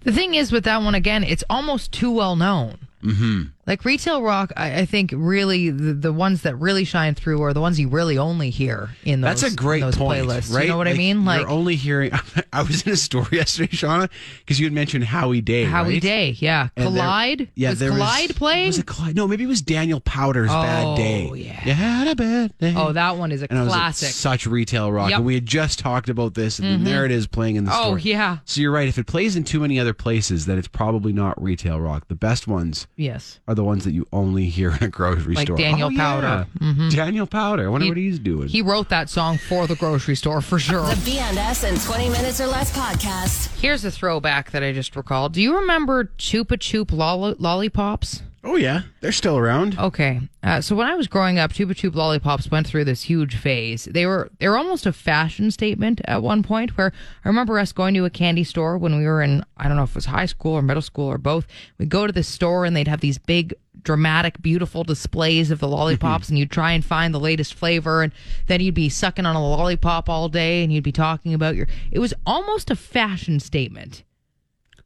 The 0.05 0.11
thing 0.12 0.35
is 0.35 0.51
with 0.51 0.64
that 0.64 0.83
one 0.83 0.94
again, 0.94 1.22
it's 1.22 1.44
almost 1.48 1.92
too 1.92 2.11
well 2.11 2.35
known. 2.35 2.79
Mm-hmm. 3.03 3.42
Like 3.73 3.87
retail 3.87 4.23
rock, 4.23 4.53
I, 4.55 4.81
I 4.81 4.85
think 4.85 5.15
really 5.17 5.71
the, 5.71 5.95
the 5.95 6.13
ones 6.13 6.43
that 6.43 6.57
really 6.57 6.85
shine 6.85 7.15
through 7.15 7.41
are 7.43 7.55
the 7.55 7.61
ones 7.63 7.81
you 7.81 7.89
really 7.89 8.19
only 8.19 8.51
hear 8.51 8.91
in 9.03 9.23
those. 9.23 9.41
That's 9.41 9.55
a 9.55 9.57
great 9.57 9.81
those 9.81 9.97
point, 9.97 10.27
playlists. 10.27 10.55
right? 10.55 10.65
You 10.65 10.73
know 10.73 10.77
what 10.77 10.89
I 10.89 10.93
mean? 10.93 11.25
Like 11.25 11.41
you're 11.41 11.49
only 11.49 11.77
hearing. 11.77 12.11
I 12.53 12.63
was 12.65 12.83
in 12.87 12.93
a 12.93 12.97
store 12.97 13.27
yesterday, 13.33 13.75
Shauna, 13.75 14.11
because 14.41 14.61
you 14.61 14.67
had 14.67 14.75
mentioned 14.75 15.05
Howie 15.05 15.41
Day. 15.41 15.65
Howie 15.65 15.95
right? 15.95 16.03
Day, 16.03 16.37
yeah. 16.39 16.69
And 16.77 16.89
there- 16.89 17.03
Collide. 17.03 17.49
yeah, 17.55 17.71
was 17.71 17.79
there 17.79 17.91
Collide 17.93 18.29
was, 18.29 18.37
playing? 18.37 18.67
Was 18.67 18.79
it 18.79 18.85
Collide? 18.87 19.17
No, 19.17 19.27
maybe 19.27 19.45
it 19.45 19.47
was 19.47 19.63
Daniel 19.63 20.01
Powter's 20.01 20.51
Bad 20.51 20.99
Day. 20.99 21.29
Oh, 21.31 21.35
yeah. 21.35 21.65
You 21.65 21.73
had 21.73 22.09
a 22.09 22.15
bad 22.15 22.59
day. 22.59 22.75
Oh, 22.77 22.93
that 22.93 23.17
one 23.17 23.33
is 23.33 23.41
a 23.43 23.51
and 23.51 23.59
was 23.59 23.69
like, 23.71 23.79
classic. 23.79 24.11
such 24.11 24.47
retail 24.47 24.93
rock. 24.93 25.09
Yep. 25.09 25.17
And 25.17 25.27
we 25.27 25.33
had 25.33 25.47
just 25.47 25.79
talked 25.79 26.11
about 26.11 26.35
this, 26.35 26.59
and 26.59 26.83
Mhm. 26.83 26.85
there 26.85 27.07
it 27.07 27.11
is 27.11 27.27
playing 27.27 27.57
in 27.57 27.65
the 27.65 27.71
store. 27.73 27.93
Oh, 27.95 27.97
yeah. 27.97 28.37
So 28.45 28.61
you're 28.61 28.71
right. 28.71 28.87
If 28.87 28.99
it 28.99 29.07
plays 29.07 29.35
in 29.35 29.45
too 29.45 29.61
many 29.61 29.81
other 29.81 29.95
places, 29.95 30.45
then 30.45 30.59
it's 30.59 30.69
probably 30.69 31.15
not 31.15 31.43
retail 31.43 31.81
rock. 31.81 32.09
The 32.09 32.15
best 32.17 32.47
ones 32.47 32.87
Yes. 32.97 33.41
are 33.49 33.55
the 33.55 33.62
ones 33.64 33.85
that 33.85 33.92
you 33.92 34.07
only 34.12 34.46
hear 34.46 34.72
in 34.77 34.85
a 34.85 34.88
grocery 34.88 35.35
Like 35.35 35.46
store. 35.46 35.57
Daniel 35.57 35.88
Oh, 35.88 35.90
yeah. 35.90 36.01
Powter. 36.01 36.46
Mhm. 36.61 36.94
Daniel 36.94 37.27
Powter. 37.27 37.64
I 37.64 37.68
wonder 37.68 37.85
He- 37.87 37.90
what 37.90 37.96
he's 37.98 38.18
doing. 38.18 38.48
He 38.48 38.62
wrote 38.62 38.88
that 38.90 39.09
song 39.11 39.38
for 39.38 39.66
the 39.66 39.75
grocery 39.77 40.14
store 40.16 40.40
for 40.40 40.59
sure. 40.59 40.87
The 40.87 40.94
BNS 41.11 41.64
in 41.64 41.79
20 41.79 42.09
minutes 42.09 42.40
or 42.40 42.46
less 42.46 42.70
podcast. 42.77 43.48
Here's 43.61 43.85
a 43.85 43.90
throwback 43.90 44.51
that 44.53 44.62
I 44.62 44.72
just 44.72 44.94
recalled. 44.96 45.33
Do 45.33 45.42
you 45.42 45.57
remember 45.59 46.05
Chupa 46.18 46.59
Chup 46.61 46.88
lolli- 46.92 47.37
lollipops? 47.38 48.22
Oh 48.45 48.57
yeah, 48.57 48.83
they're 49.01 49.13
still 49.13 49.39
around. 49.39 49.79
Okay, 49.79 50.21
uh, 50.43 50.61
so 50.61 50.75
when 50.75 50.87
I 50.87 50.95
was 50.95 51.07
growing 51.09 51.39
up, 51.39 51.53
Chupa 51.53 51.77
Chup 51.77 51.95
lollipops 51.95 52.51
went 52.51 52.67
through 52.67 52.85
this 52.85 53.03
huge 53.03 53.37
phase. 53.37 53.85
They 53.85 54.07
were 54.07 54.31
they 54.39 54.49
were 54.49 54.57
almost 54.59 54.87
a 54.87 54.93
fashion 54.93 55.51
statement 55.51 56.01
at 56.05 56.23
one 56.23 56.43
point. 56.43 56.77
Where 56.77 56.93
I 57.25 57.29
remember 57.29 57.59
us 57.59 57.73
going 57.73 57.95
to 57.95 58.05
a 58.05 58.11
candy 58.11 58.45
store 58.45 58.77
when 58.79 58.97
we 58.97 59.05
were 59.05 59.23
in 59.23 59.45
I 59.57 59.69
don't 59.69 59.77
know 59.77 59.85
if 59.85 59.91
it 59.91 59.95
was 59.97 60.07
high 60.07 60.27
school 60.27 60.53
or 60.53 60.63
middle 60.63 60.83
school 60.83 61.07
or 61.07 61.19
both. 61.19 61.47
We'd 61.79 61.89
go 61.89 62.07
to 62.07 62.13
the 62.13 62.23
store 62.23 62.65
and 62.65 62.75
they'd 62.77 62.89
have 62.89 63.01
these 63.01 63.19
big 63.19 63.55
dramatic 63.85 64.41
beautiful 64.41 64.85
displays 64.85 65.51
of 65.51 65.59
the 65.59 65.67
lollipops 65.67 66.29
and 66.29 66.39
you'd 66.39 66.53
try 66.53 66.71
and 66.71 66.85
find 66.85 67.13
the 67.13 67.19
latest 67.19 67.53
flavor 67.55 68.03
and 68.03 68.13
then 68.47 68.61
you'd 68.61 68.75
be 68.75 68.89
sucking 68.89 69.27
on 69.27 69.35
a 69.35 69.41
lollipop 69.43 70.09
all 70.09 70.29
day 70.29 70.63
and 70.63 70.73
you'd 70.73 70.85
be 70.85 70.93
talking 70.93 71.35
about 71.35 71.57
your 71.57 71.67
it 71.91 71.99
was 71.99 72.15
almost 72.25 72.71
a 72.71 72.77
fashion 72.77 73.41
statement 73.41 74.05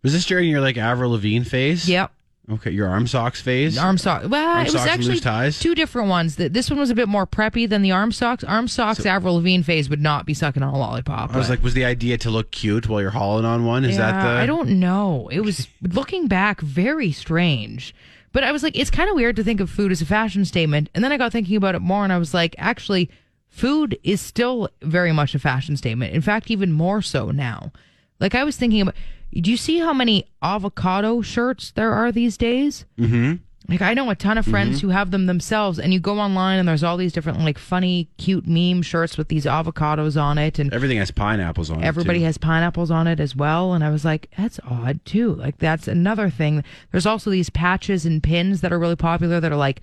Was 0.03 0.14
this 0.14 0.25
during 0.25 0.49
your 0.49 0.62
like 0.62 0.79
Avril 0.79 1.11
Lavigne 1.11 1.45
phase? 1.45 1.87
yep 1.87 2.11
Okay, 2.48 2.70
your 2.70 2.87
arm 2.87 3.09
socks 3.09 3.40
phase. 3.40 3.76
Arm 3.76 3.98
socks. 3.98 4.28
Well, 4.28 4.48
Arm 4.59 4.66
it 4.66 4.72
was 4.72 4.87
actually 4.87 5.18
ties? 5.18 5.59
two 5.59 5.74
different 5.74 6.09
ones. 6.09 6.37
Th- 6.37 6.52
This 6.52 6.70
one 6.70 6.78
was 6.78 6.90
a 6.90 6.94
bit 6.94 7.09
more 7.09 7.26
preppy 7.26 7.68
than 7.68 7.82
the 7.82 7.90
arm 7.90 8.12
socks. 8.12 8.44
Arm 8.44 8.68
socks, 8.68 9.04
Avril 9.04 9.35
Lavigne 9.37 9.62
phase 9.62 9.90
would 9.90 10.00
not 10.00 10.26
be 10.26 10.32
sucking 10.35 10.62
on 10.62 10.72
a 10.72 10.78
lollipop. 10.78 11.35
I 11.35 11.38
was 11.38 11.48
but- 11.48 11.54
like, 11.54 11.62
was 11.64 11.74
the 11.74 11.85
idea 11.85 12.18
to 12.18 12.30
look 12.30 12.52
cute 12.52 12.88
while 12.88 13.00
you're 13.00 13.11
hauling 13.11 13.44
on 13.44 13.64
one? 13.64 13.85
Is 13.85 13.96
yeah, 13.96 14.12
that 14.12 14.22
the? 14.22 14.28
I 14.28 14.46
don't 14.46 14.78
know. 14.78 15.28
It 15.32 15.40
was 15.40 15.66
looking 15.82 16.28
back 16.28 16.61
very 16.61 17.11
strange. 17.11 17.92
But 18.32 18.44
I 18.44 18.52
was 18.52 18.62
like, 18.62 18.78
it's 18.78 18.90
kind 18.90 19.09
of 19.09 19.16
weird 19.16 19.35
to 19.37 19.44
think 19.44 19.61
of 19.61 19.68
food 19.70 19.90
as 19.90 20.00
a 20.02 20.06
fashion 20.06 20.44
statement. 20.44 20.88
And 20.94 21.02
then 21.02 21.11
I 21.11 21.16
got 21.16 21.32
thinking 21.32 21.56
about 21.56 21.74
it 21.74 21.80
more, 21.80 22.04
and 22.04 22.12
I 22.12 22.18
was 22.18 22.32
like, 22.35 22.54
actually, 22.59 23.11
food 23.48 23.98
is 24.04 24.20
still 24.20 24.68
very 24.82 25.11
much 25.11 25.35
a 25.35 25.38
fashion 25.38 25.76
statement. 25.76 26.12
In 26.14 26.20
fact, 26.20 26.50
even 26.50 26.70
more 26.70 27.02
so 27.02 27.30
now. 27.32 27.72
Like 28.20 28.35
I 28.35 28.44
was 28.44 28.56
thinking 28.56 28.82
about, 28.82 28.94
do 29.40 29.51
you 29.51 29.57
see 29.57 29.79
how 29.79 29.92
many 29.92 30.27
avocado 30.42 31.20
shirts 31.22 31.70
there 31.72 31.92
are 31.92 32.11
these 32.12 32.37
days? 32.37 32.85
Mm-hmm. 32.99 33.35
Like 33.68 33.83
I 33.83 33.94
know 33.94 34.09
a 34.11 34.14
ton 34.14 34.38
of 34.38 34.46
friends 34.46 34.79
Mhm. 34.79 34.83
who 34.83 34.88
have 34.90 35.11
them 35.11 35.27
themselves, 35.27 35.81
and 35.81 35.92
you 35.92 35.99
go 35.99 36.20
online 36.20 36.61
and 36.61 36.68
there's 36.68 36.85
all 36.85 36.96
these 36.96 37.12
different 37.12 37.40
like 37.40 37.59
funny, 37.59 38.09
cute 38.16 38.46
meme 38.46 38.81
shirts 38.83 39.18
with 39.18 39.27
these 39.27 39.44
avocados 39.44 40.20
on 40.20 40.38
it, 40.38 40.61
and 40.61 40.72
Everything 40.72 40.99
has 40.99 41.11
pineapples 41.11 41.68
on 41.70 41.83
everybody 41.83 42.22
it. 42.22 42.27
has 42.27 42.38
pineapples 42.38 42.92
on 42.92 43.09
it 43.09 43.18
as 43.18 43.35
well. 43.35 43.72
And 43.75 43.83
I 43.83 43.90
was 43.90 44.05
like, 44.05 44.31
that's 44.38 44.61
odd 44.64 45.05
too. 45.05 45.35
Like 45.35 45.59
that's 45.59 45.88
another 45.88 46.31
thing. 46.31 46.62
There's 46.92 47.07
also 47.07 47.29
these 47.29 47.51
patches 47.51 48.07
and 48.07 48.22
pins 48.22 48.61
that 48.61 48.72
are 48.72 48.79
really 48.79 48.94
popular 48.96 49.40
that 49.40 49.51
are 49.51 49.57
like 49.57 49.81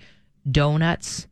donuts. 0.50 1.26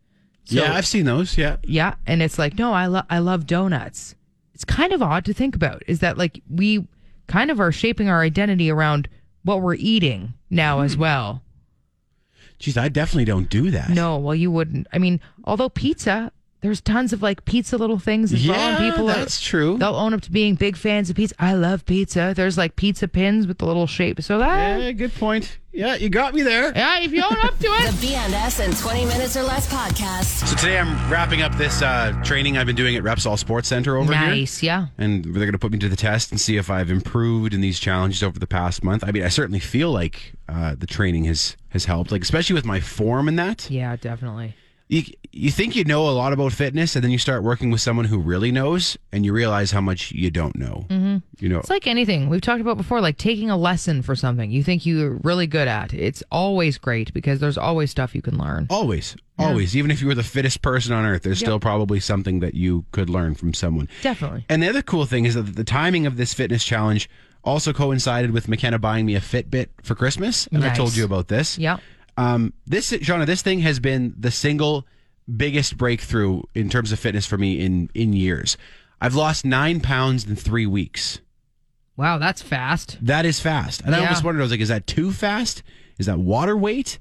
So- 0.45 0.57
yeah, 0.57 0.75
I've 0.75 0.87
seen 0.87 1.05
those. 1.07 1.39
Yeah. 1.39 1.57
yeah, 1.63 1.95
and 2.07 2.21
it's 2.23 2.39
like, 2.39 2.59
no, 2.59 2.73
I 2.73 2.87
love 2.87 3.07
I 3.09 3.19
love 3.19 3.47
donuts. 3.47 4.15
It's 4.55 4.65
kind 4.65 4.93
of 4.93 5.01
odd 5.03 5.25
to 5.25 5.33
think 5.33 5.55
about. 5.57 5.83
Is 5.87 6.01
that 6.01 6.19
like 6.19 6.43
we 6.51 6.87
kind 7.27 7.51
of 7.51 7.61
are 7.61 7.73
shaping 7.73 8.09
our 8.09 8.21
identity 8.23 8.71
around 8.71 9.09
what 9.45 9.61
we're 9.63 9.75
eating 9.75 10.35
now 10.51 10.79
Hmm. 10.79 10.85
as 10.85 10.97
well. 10.97 11.43
Jeez, 12.61 12.77
I 12.81 12.89
definitely 12.89 13.25
don't 13.25 13.51
do 13.51 13.71
that. 13.73 13.91
No, 13.91 14.19
well, 14.19 14.35
you 14.37 14.51
wouldn't. 14.51 14.87
I 14.93 14.99
mean, 14.99 15.21
although 15.45 15.69
pizza, 15.69 16.31
there's 16.62 16.81
tons 16.81 17.12
of 17.12 17.22
like 17.22 17.44
pizza 17.44 17.77
little 17.77 17.98
things 17.98 18.33
as 18.33 18.46
well. 18.46 18.57
And 18.59 18.85
Yeah, 18.85 18.90
people 18.90 19.11
are- 19.11 19.14
that's 19.14 19.40
true. 19.40 19.77
They'll 19.79 19.94
own 19.96 20.14
up 20.14 20.20
to 20.22 20.31
being 20.33 20.55
big 20.55 20.77
fans 20.77 21.11
of 21.11 21.16
pizza. 21.16 21.35
I 21.38 21.55
love 21.55 21.85
pizza. 21.85 22.33
There's 22.35 22.57
like 22.57 22.77
pizza 22.77 23.07
pins 23.09 23.46
with 23.46 23.59
the 23.59 23.66
little 23.66 23.87
shape. 23.87 24.22
So 24.22 24.38
that, 24.38 24.81
Yeah, 24.81 24.92
good 24.92 25.14
point. 25.14 25.59
Yeah, 25.75 25.94
you 25.94 26.11
got 26.11 26.35
me 26.35 26.42
there. 26.42 26.70
yeah, 26.77 27.01
if 27.01 27.12
you 27.12 27.22
own 27.22 27.37
up 27.40 27.59
to 27.59 27.66
it. 27.66 27.92
The 28.01 28.07
BNS 28.09 28.64
in 28.64 28.75
20 28.77 29.07
minutes 29.07 29.37
or 29.38 29.42
less 29.42 29.66
podcast. 29.72 30.46
So 30.46 30.55
today 30.57 30.79
I'm 30.79 31.11
wrapping 31.11 31.40
up 31.40 31.57
this 31.57 31.81
uh, 31.81 32.12
training 32.22 32.59
I've 32.59 32.66
been 32.66 32.77
doing 32.77 32.94
at 32.94 33.03
Repsol 33.03 33.38
Sports 33.38 33.68
Center 33.68 33.96
over 33.96 34.12
here. 34.12 34.20
nice, 34.29 34.62
yeah. 34.62 34.88
And 34.98 35.25
they're 35.25 35.33
going 35.46 35.53
to 35.53 35.59
put 35.59 35.72
me 35.72 35.79
to 35.79 35.88
the 35.88 35.96
test 35.96 36.31
and 36.31 36.38
see 36.40 36.59
if 36.59 36.68
I've 36.70 36.90
improved 36.90 37.55
in 37.55 37.62
these 37.62 37.81
challenges 37.81 38.22
over 38.22 38.38
the 38.38 38.46
past 38.46 38.85
month. 38.85 39.03
I 39.07 39.12
mean, 39.12 39.22
I 39.25 39.29
certainly 39.29 39.61
feel 39.61 39.90
like 39.90 40.35
uh, 40.48 40.75
the 40.79 40.87
training 40.87 41.25
has 41.25 41.57
has 41.70 41.87
helped, 41.87 42.12
like 42.12 42.20
especially 42.20 42.53
with 42.55 42.66
my 42.66 42.79
form 42.79 43.27
and 43.27 43.38
that. 43.38 43.70
Yeah, 43.70 43.96
definitely. 43.96 44.55
You 44.88 45.03
you 45.35 45.51
think 45.51 45.75
you 45.75 45.85
know 45.85 46.07
a 46.09 46.12
lot 46.12 46.35
about 46.35 46.53
fitness, 46.53 46.95
and 46.95 47.03
then 47.03 47.11
you 47.11 47.16
start 47.18 47.42
working 47.42 47.71
with 47.71 47.81
someone 47.81 48.05
who 48.05 48.18
really 48.18 48.53
knows, 48.53 48.99
and 49.12 49.25
you 49.25 49.33
realize 49.33 49.71
how 49.71 49.81
much 49.81 50.12
you 50.12 50.31
don't 50.31 50.55
know. 50.57 50.85
hmm 50.90 51.16
You 51.40 51.49
know, 51.49 51.61
It's 51.61 51.71
like 51.71 51.87
anything 51.87 52.29
we've 52.29 52.42
talked 52.42 52.61
about 52.61 52.77
before, 52.77 53.01
like 53.01 53.16
taking 53.16 53.49
a 53.49 53.57
lesson 53.57 54.03
for 54.03 54.14
something 54.14 54.51
you 54.51 54.62
think 54.62 54.85
you're 54.85 55.14
really 55.23 55.47
good 55.47 55.68
at. 55.68 55.95
It's 55.95 56.23
always 56.31 56.77
great 56.77 57.14
because 57.14 57.40
there's 57.40 57.57
always 57.57 57.90
stuff 57.90 58.14
you 58.14 58.21
can 58.21 58.37
learn. 58.37 58.66
always, 58.68 59.16
always, 59.38 59.75
even 59.75 59.90
if 59.90 60.03
you 60.03 60.09
were 60.09 60.14
the 60.14 60.23
fittest 60.23 60.61
person 60.61 60.92
on 60.92 61.07
earth, 61.07 61.23
there's 61.23 61.40
Yep. 61.40 61.47
still 61.49 61.61
probably 61.61 61.99
something 62.01 62.40
that 62.40 62.55
you 62.55 62.85
could 62.92 63.09
learn 63.09 63.35
from 63.35 63.55
someone. 63.55 63.88
Definitely. 64.03 64.45
And 64.51 64.62
the 64.62 64.68
other 64.68 64.83
cool 64.83 65.07
thing 65.07 65.25
is 65.25 65.35
that 65.35 65.57
the 65.57 65.64
timing 65.64 66.05
of 66.07 66.16
this 66.18 66.35
fitness 66.35 66.62
challenge 66.64 67.09
also 67.45 67.73
coincided 67.73 68.31
with 68.33 68.47
McKenna 68.47 68.79
buying 68.79 69.07
me 69.07 69.14
a 69.16 69.21
Fitbit 69.21 69.68
for 69.83 69.95
Christmas, 69.95 70.47
and 70.53 70.62
I 70.64 70.75
told 70.75 70.95
you 70.95 71.05
about 71.05 71.29
this. 71.29 71.59
Yeah. 71.59 71.79
Um, 72.16 72.53
this, 72.66 72.90
Shauna, 72.92 73.27
this 73.27 73.42
thing 73.42 73.61
has 73.61 73.81
been 73.81 74.14
the 74.18 74.31
single 74.31 74.87
biggest 75.37 75.77
breakthrough 75.77 76.42
in 76.55 76.68
terms 76.68 76.92
of 76.92 76.98
fitness 76.98 77.27
for 77.27 77.38
me 77.38 77.61
in 77.64 77.88
in 77.94 78.12
years. 78.12 78.57
I've 79.01 79.14
lost 79.14 79.44
nine 79.44 79.81
pounds 79.81 80.25
in 80.27 80.37
three 80.37 80.66
weeks. 80.66 81.20
Wow, 81.96 82.18
that's 82.18 82.42
fast. 82.42 82.98
That 83.01 83.25
is 83.25 83.40
fast, 83.40 83.83
and 83.83 83.94
I 83.94 83.98
Yeah. 83.98 84.05
almost 84.05 84.25
wondered. 84.25 84.40
I 84.40 84.44
was 84.44 84.51
like, 84.51 84.61
is 84.61 84.68
that 84.68 84.87
too 84.87 85.12
fast? 85.12 85.62
Is 85.98 86.07
that 86.07 86.18
water 86.18 86.57
weight? 86.57 86.98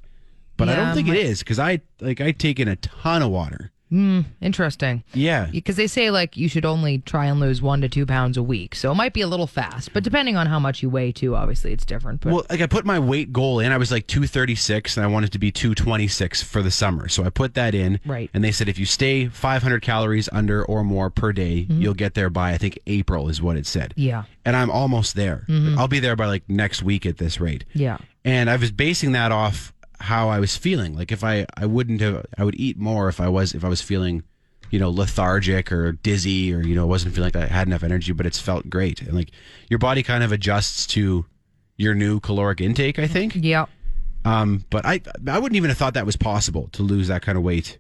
But 0.58 0.70
I 0.70 0.76
don't 0.76 0.94
think 0.94 1.08
my- 1.08 1.16
it 1.16 1.26
is 1.26 1.40
because 1.40 1.60
I 1.60 1.82
like 2.00 2.22
I 2.22 2.32
take 2.32 2.60
in 2.60 2.68
a 2.68 2.76
ton 2.76 3.22
of 3.24 3.32
water. 3.32 3.72
Interesting. 4.42 5.04
Yeah. 5.14 5.48
Because 5.52 5.76
they 5.76 5.88
say 5.88 6.12
like 6.12 6.38
you 6.38 6.48
should 6.48 6.66
only 6.66 7.00
try 7.00 7.26
and 7.26 7.40
lose 7.40 7.62
one 7.62 7.82
to 7.82 7.90
two 7.90 8.06
pounds 8.06 8.38
a 8.38 8.44
week, 8.44 8.76
so 8.76 8.92
it 8.92 8.96
might 8.96 9.14
be 9.14 9.22
a 9.22 9.28
little 9.28 9.48
fast. 9.48 9.94
But 9.94 10.04
depending 10.04 10.38
on 10.38 10.48
how 10.48 10.60
much 10.60 10.82
you 10.82 10.90
weigh, 10.90 11.12
too, 11.12 11.36
obviously 11.36 11.74
it's 11.74 11.86
different. 11.86 12.22
But 12.22 12.34
Well, 12.34 12.46
like 12.50 12.62
I 12.62 12.68
put 12.68 12.86
my 12.86 13.00
weight 13.00 13.32
goal 13.34 13.60
in. 13.60 13.72
I 13.72 13.78
was 13.78 13.92
like 13.92 14.08
236 14.08 14.98
and 14.98 15.04
I 15.04 15.08
wanted 15.08 15.32
to 15.34 15.40
be 15.40 15.52
226 15.52 16.44
for 16.44 16.62
the 16.62 16.72
summer. 16.72 17.08
So 17.10 17.24
I 17.24 17.30
put 17.30 17.54
that 17.56 17.76
in. 17.76 18.00
Right. 18.06 18.30
And 18.34 18.44
they 18.44 18.52
said 18.52 18.70
if 18.70 18.80
you 18.80 18.86
stay 18.86 19.28
500 19.28 19.82
calories 19.82 20.30
under 20.32 20.64
or 20.66 20.84
more 20.84 21.10
per 21.10 21.34
day, 21.34 21.66
you'll 21.70 21.94
get 21.94 22.14
there 22.14 22.30
by, 22.30 22.52
I 22.52 22.58
think, 22.58 22.80
April 22.88 23.28
is 23.30 23.42
what 23.42 23.58
it 23.58 23.66
said. 23.66 23.92
Mm-hmm. 23.92 24.02
yeah, 24.02 24.24
And 24.46 24.56
I'm 24.56 24.70
almost 24.72 25.16
there. 25.16 25.46
I'll 25.78 25.88
be 25.88 26.00
there 26.00 26.16
by 26.16 26.28
like 26.28 26.44
next 26.50 26.82
week 26.84 27.06
at 27.06 27.18
this 27.18 27.40
rate. 27.40 27.66
yeah, 27.74 27.98
And 28.24 28.50
I 28.50 28.56
was 28.56 28.72
basing 28.72 29.12
that 29.14 29.32
off 29.32 29.74
how 30.02 30.30
I 30.30 30.40
was 30.40 30.58
feeling. 30.58 30.96
Like 30.96 31.12
if 31.12 31.24
I, 31.24 31.46
I 31.56 31.66
wouldn't 31.66 32.02
have, 32.02 32.26
I 32.38 32.44
would 32.44 32.56
eat 32.60 32.78
more 32.78 33.08
if 33.08 33.20
I 33.20 33.28
was, 33.30 33.54
if 33.54 33.64
I 33.64 33.70
was 33.70 33.82
feeling, 33.82 34.24
you 34.70 34.80
know, 34.80 34.90
lethargic 34.90 35.72
or 35.72 35.92
dizzy 35.92 36.54
or, 36.54 36.62
you 36.62 36.76
know, 36.76 36.86
wasn't 36.88 37.14
feeling 37.14 37.32
like 37.34 37.44
I 37.44 37.48
had 37.48 37.68
enough 37.68 37.84
energy, 37.84 38.12
but 38.14 38.26
it's 38.26 38.40
felt 38.40 38.70
great. 38.70 39.02
And 39.02 39.14
like 39.14 39.32
your 39.70 39.80
body 39.80 40.04
kind 40.04 40.24
of 40.24 40.32
adjusts 40.32 40.88
to 40.88 41.26
your 41.78 41.96
new 41.96 42.20
caloric 42.20 42.62
intake, 42.62 43.00
I 43.00 43.08
think. 43.08 43.36
yeah. 43.36 43.66
Um, 44.24 44.66
but 44.70 44.86
I, 44.86 45.02
I 45.28 45.40
wouldn't 45.40 45.56
even 45.58 45.70
have 45.72 45.78
thought 45.80 45.96
that 45.96 46.06
was 46.06 46.16
possible 46.16 46.70
to 46.74 46.84
lose 46.84 47.08
that 47.08 47.24
kind 47.24 47.40
of 47.40 47.44
weight, 47.44 47.80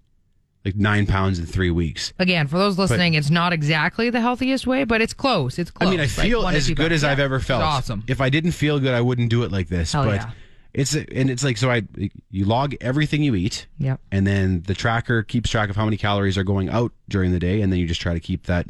like 0.65 0.75
nine 0.75 1.05
pounds 1.05 1.37
in 1.37 1.45
three 1.45 1.69
weeks. 1.69 2.13
Again, 2.17 2.47
for 2.47 2.57
those 2.57 2.79
listening, 2.79 3.13
it's 3.13 3.29
not 3.29 3.53
exactly 3.53 4.09
the 4.09 4.21
healthiest 4.21 4.65
way, 4.65 4.83
but 4.83 5.01
it's 5.01 5.13
close. 5.13 5.59
It's 5.59 5.69
close. 5.69 5.87
I 5.87 5.91
mean, 5.91 5.99
I 5.99 6.07
feel 6.07 6.47
as 6.47 6.67
good 6.71 6.91
as 6.91 7.03
I've 7.03 7.19
ever 7.19 7.39
felt. 7.39 7.61
It's 7.61 7.67
awesome. 7.67 8.03
If 8.07 8.21
I 8.21 8.29
didn't 8.29 8.53
feel 8.53 8.79
good, 8.79 8.93
I 8.93 9.01
wouldn't 9.01 9.29
do 9.29 9.43
it 9.43 9.51
like 9.51 9.69
this. 9.69 9.93
Hell 9.93 10.05
but 10.05 10.15
yeah. 10.15 10.31
It's 10.73 10.95
and 10.95 11.29
it's 11.29 11.43
like 11.43 11.57
so 11.57 11.69
I 11.69 11.83
you 12.29 12.45
log 12.45 12.75
everything 12.81 13.23
you 13.23 13.35
eat. 13.35 13.67
Yep. 13.79 13.99
And 14.11 14.25
then 14.25 14.63
the 14.63 14.73
tracker 14.73 15.23
keeps 15.23 15.49
track 15.49 15.69
of 15.69 15.75
how 15.75 15.85
many 15.85 15.97
calories 15.97 16.37
are 16.37 16.43
going 16.43 16.69
out 16.69 16.91
during 17.09 17.31
the 17.31 17.39
day, 17.39 17.61
and 17.61 17.71
then 17.71 17.79
you 17.79 17.85
just 17.87 18.01
try 18.01 18.13
to 18.13 18.19
keep 18.19 18.45
that 18.47 18.67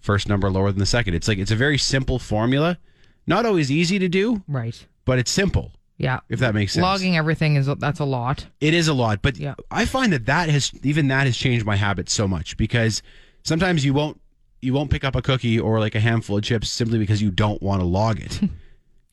first 0.00 0.28
number 0.28 0.50
lower 0.50 0.70
than 0.72 0.78
the 0.78 0.86
second. 0.86 1.14
It's 1.14 1.28
like 1.28 1.38
it's 1.38 1.50
a 1.50 1.56
very 1.56 1.76
simple 1.78 2.18
formula, 2.18 2.78
not 3.26 3.44
always 3.46 3.70
easy 3.70 3.98
to 3.98 4.08
do, 4.08 4.42
Right. 4.48 4.86
but 5.04 5.18
it's 5.18 5.30
simple. 5.30 5.72
Yeah. 5.98 6.20
If 6.30 6.40
that 6.40 6.54
makes 6.54 6.72
sense. 6.72 6.82
Logging 6.82 7.18
everything 7.18 7.56
is 7.56 7.66
that's 7.78 8.00
a 8.00 8.06
lot. 8.06 8.46
It 8.62 8.72
is 8.72 8.88
a 8.88 8.94
lot, 8.94 9.20
but 9.20 9.36
Yeah. 9.36 9.54
I 9.70 9.84
find 9.84 10.12
that 10.14 10.24
that 10.26 10.48
has 10.48 10.72
even 10.82 11.08
that 11.08 11.26
has 11.26 11.36
changed 11.36 11.66
my 11.66 11.76
habits 11.76 12.14
so 12.14 12.26
much 12.26 12.56
because 12.56 13.02
sometimes 13.42 13.84
you 13.84 13.92
won't 13.92 14.18
you 14.62 14.72
won't 14.72 14.90
pick 14.90 15.04
up 15.04 15.14
a 15.14 15.20
cookie 15.22 15.58
or 15.60 15.78
like 15.80 15.94
a 15.94 16.00
handful 16.00 16.38
of 16.38 16.42
chips 16.44 16.70
simply 16.70 16.98
because 16.98 17.20
you 17.20 17.30
don't 17.30 17.62
want 17.62 17.80
to 17.82 17.86
log 17.86 18.18
it. 18.20 18.40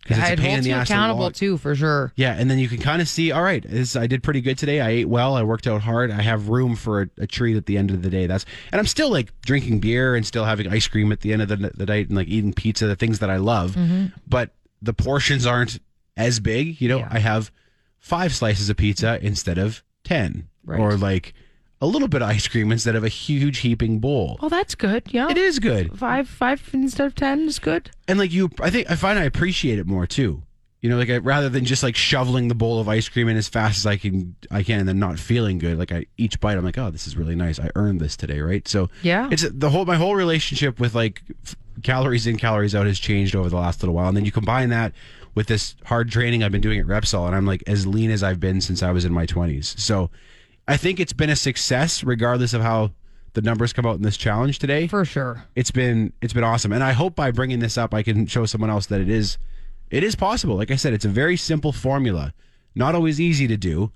Because 0.08 0.24
it's 0.32 0.40
a 0.40 0.44
pain 0.44 0.58
in 0.60 0.64
the 0.64 0.72
ass 0.72 0.90
accountable 0.90 1.22
log. 1.24 1.34
too, 1.34 1.58
for 1.58 1.76
sure. 1.76 2.14
Yeah, 2.16 2.34
and 2.34 2.50
then 2.50 2.60
you 2.60 2.68
can 2.70 2.78
kind 2.78 3.02
of 3.02 3.10
see, 3.10 3.32
all 3.32 3.44
right, 3.44 3.62
this, 3.68 3.96
I 3.96 4.08
did 4.08 4.24
pretty 4.24 4.40
good 4.42 4.58
today. 4.58 4.80
I 4.80 4.90
ate 4.90 5.10
well. 5.10 5.36
I 5.36 5.44
worked 5.44 5.68
out 5.68 5.82
hard. 5.82 6.12
I 6.12 6.22
have 6.22 6.48
room 6.50 6.76
for 6.76 7.02
a, 7.02 7.10
a 7.20 7.28
treat 7.28 7.58
at 7.58 7.66
the 7.66 7.78
end 7.78 7.92
of 7.92 8.02
the 8.04 8.10
day. 8.10 8.26
That's 8.28 8.46
and 8.72 8.80
I'm 8.80 8.88
still 8.88 9.12
like 9.12 9.34
drinking 9.42 9.80
beer 9.80 10.16
and 10.16 10.26
still 10.26 10.46
having 10.46 10.68
ice 10.72 10.88
cream 10.88 11.12
at 11.12 11.22
the 11.22 11.34
end 11.34 11.42
of 11.42 11.50
the, 11.50 11.58
the 11.76 11.86
night 11.86 12.08
and 12.08 12.16
like 12.16 12.28
eating 12.28 12.54
pizza, 12.54 12.88
the 12.88 12.96
things 12.96 13.20
that 13.20 13.30
I 13.30 13.38
love. 13.38 13.72
Mm-hmm. 13.72 14.06
But 14.28 14.52
the 14.82 14.94
portions 14.94 15.46
aren't 15.46 15.80
as 16.16 16.40
big. 16.40 16.80
You 16.80 16.88
know, 16.90 17.00
Yeah. 17.00 17.10
I 17.12 17.20
have 17.20 17.52
five 18.00 18.34
slices 18.34 18.70
of 18.70 18.78
pizza 18.78 19.20
instead 19.22 19.58
of 19.58 19.84
ten, 20.04 20.48
Right. 20.66 20.80
or 20.80 20.96
like 20.98 21.34
a 21.82 21.86
little 21.88 22.08
bit 22.08 22.22
of 22.22 22.28
ice 22.30 22.48
cream 22.48 22.72
instead 22.72 22.96
of 22.96 23.04
a 23.04 23.10
huge 23.10 23.60
heaping 23.60 24.00
bowl. 24.00 24.38
Well, 24.42 24.50
that's 24.50 24.74
good. 24.76 25.04
Yeah. 25.12 25.30
It 25.30 25.38
is 25.38 25.60
good. 25.60 25.98
Five, 25.98 26.28
five 26.28 26.68
instead 26.74 27.06
of 27.08 27.16
ten 27.16 27.42
is 27.48 27.60
good. 27.60 27.92
and 28.08 28.18
like 28.18 28.32
you 28.32 28.50
i 28.62 28.70
think 28.70 28.90
i 28.90 28.96
find 28.96 29.20
i 29.20 29.24
appreciate 29.24 29.78
it 29.80 29.86
more 29.86 30.08
too 30.08 30.42
you 30.82 30.90
know 30.90 30.98
like 30.98 31.10
I, 31.10 31.18
rather 31.18 31.50
than 31.50 31.66
just 31.66 31.84
like 31.84 31.96
shoveling 31.96 32.48
the 32.48 32.56
bowl 32.56 32.80
of 32.80 32.88
ice 32.88 33.10
cream 33.10 33.28
in 33.28 33.36
as 33.38 33.48
fast 33.48 33.78
as 33.80 33.86
i 33.86 33.98
can 33.98 34.36
i 34.52 34.64
can 34.64 34.80
and 34.80 34.88
then 34.88 34.98
not 35.00 35.20
feeling 35.20 35.58
good 35.58 35.78
like 35.78 35.92
i 35.92 36.06
each 36.18 36.40
bite 36.40 36.58
i'm 36.58 36.64
like 36.64 36.78
oh 36.78 36.90
this 36.90 37.06
is 37.08 37.18
really 37.18 37.36
nice 37.36 37.60
i 37.60 37.70
earned 37.76 38.00
this 38.00 38.16
today 38.16 38.40
right 38.40 38.68
so 38.68 38.90
Yeah. 39.02 39.28
it's 39.32 39.44
the 39.50 39.70
whole 39.72 39.86
my 39.86 39.96
whole 39.98 40.16
relationship 40.16 40.80
with 40.80 40.96
like 40.96 41.22
f- 41.44 41.56
calories 41.84 42.26
in 42.28 42.38
calories 42.38 42.74
out 42.76 42.86
has 42.86 43.00
changed 43.00 43.36
over 43.36 43.50
the 43.50 43.56
last 43.58 43.82
little 43.82 43.96
while 43.96 44.08
and 44.08 44.16
then 44.16 44.24
you 44.26 44.32
combine 44.32 44.70
that 44.70 44.94
with 45.36 45.48
this 45.48 45.76
hard 45.86 46.10
training 46.12 46.44
i've 46.44 46.52
been 46.52 46.62
doing 46.62 46.80
at 46.80 46.86
repsol 46.86 47.26
and 47.28 47.36
i'm 47.36 47.46
like 47.46 47.64
as 47.68 47.86
lean 47.86 48.10
as 48.12 48.24
i've 48.24 48.40
been 48.40 48.62
since 48.62 48.82
i 48.84 48.92
was 48.92 49.04
in 49.04 49.12
my 49.12 49.26
20s 49.26 49.78
so 49.80 50.10
i 50.68 50.78
think 50.78 51.00
it's 51.00 51.14
been 51.14 51.30
a 51.30 51.36
success 51.36 52.04
regardless 52.04 52.54
of 52.54 52.62
how 52.62 52.92
the 53.34 53.42
numbers 53.42 53.72
come 53.72 53.86
out 53.86 53.96
in 53.98 54.02
this 54.02 54.18
challenge 54.18 54.58
today. 54.58 54.88
For 54.88 55.06
sure. 55.06 55.44
it's 55.56 55.70
been 55.70 56.12
it's 56.24 56.34
been 56.34 56.44
awesome. 56.44 56.72
And 56.74 56.84
i 56.84 56.92
hope 56.94 57.16
by 57.16 57.30
bringing 57.32 57.60
this 57.60 57.78
up 57.78 57.94
i 57.94 58.02
can 58.02 58.26
show 58.26 58.46
someone 58.48 58.70
else 58.72 58.88
that 58.88 59.00
it 59.02 59.10
is 59.10 59.38
it 59.92 60.04
is 60.04 60.16
possible. 60.16 60.56
Like 60.56 60.72
i 60.72 60.76
said 60.76 60.94
it's 60.94 61.06
a 61.06 61.10
very 61.10 61.38
simple 61.38 61.72
formula. 61.72 62.34
Not 62.74 62.96
always 62.96 63.22
easy 63.22 63.48
to 63.48 63.58
do 63.58 63.92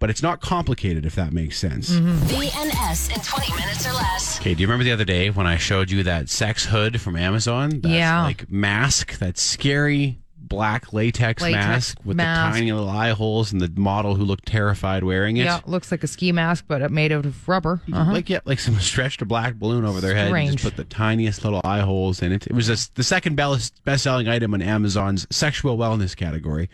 but 0.00 0.08
it's 0.10 0.22
not 0.22 0.40
complicated 0.40 1.04
if 1.06 1.14
that 1.14 1.32
makes 1.32 1.58
sense. 1.58 1.90
Mm-hmm. 1.90 2.16
BNS 2.34 3.14
in 3.14 3.20
20 3.20 3.52
minutes 3.60 3.86
or 3.86 3.92
less. 3.92 4.40
okay 4.40 4.54
do 4.54 4.60
you 4.62 4.66
remember 4.66 4.82
the 4.84 4.92
other 4.92 5.04
day 5.04 5.30
when 5.30 5.46
i 5.46 5.56
showed 5.56 5.90
you 5.90 6.02
that 6.02 6.28
sex 6.28 6.64
hood 6.66 7.00
from 7.00 7.14
amazon? 7.16 7.80
That's 7.80 7.94
Yeah. 7.94 8.22
like 8.24 8.50
mask 8.50 9.18
That's 9.18 9.40
scary 9.42 10.18
black 10.50 10.92
latex, 10.92 11.42
Latex 11.42 11.66
mask 11.66 11.98
with 12.04 12.18
mask. 12.18 12.52
the 12.52 12.58
tiny 12.58 12.72
little 12.72 12.90
eye 12.90 13.10
holes 13.10 13.52
and 13.52 13.60
the 13.62 13.70
model 13.80 14.16
who 14.16 14.24
looked 14.24 14.44
terrified 14.44 15.02
wearing 15.02 15.38
it 15.38 15.44
Yeah, 15.44 15.60
looks 15.64 15.90
like 15.90 16.04
a 16.04 16.06
ski 16.06 16.32
mask, 16.32 16.66
but 16.68 16.82
it's 16.82 16.92
made 16.92 17.12
out 17.12 17.24
of 17.24 17.48
rubber. 17.48 17.80
Uh-huh. 17.90 18.12
Like 18.12 18.28
yeah, 18.28 18.40
like 18.44 18.58
someone 18.58 18.82
stretched 18.92 19.22
a 19.22 19.24
black 19.24 19.54
balloon 19.54 19.86
over 19.86 20.02
their 20.02 20.14
head 20.14 20.30
and 20.30 20.52
just 20.52 20.64
put 20.64 20.76
the 20.76 20.84
tiniest 20.84 21.42
little 21.44 21.62
eye 21.64 21.80
holes 21.80 22.20
in 22.20 22.32
it. 22.32 22.46
It 22.46 22.52
was 22.52 22.66
just 22.66 22.96
the 22.96 23.04
second 23.04 23.36
best 23.36 23.72
selling 23.96 24.28
item 24.28 24.52
on 24.52 24.60
Amazon's 24.60 25.26
sexual 25.30 25.78
wellness 25.78 26.14
category. 26.14 26.68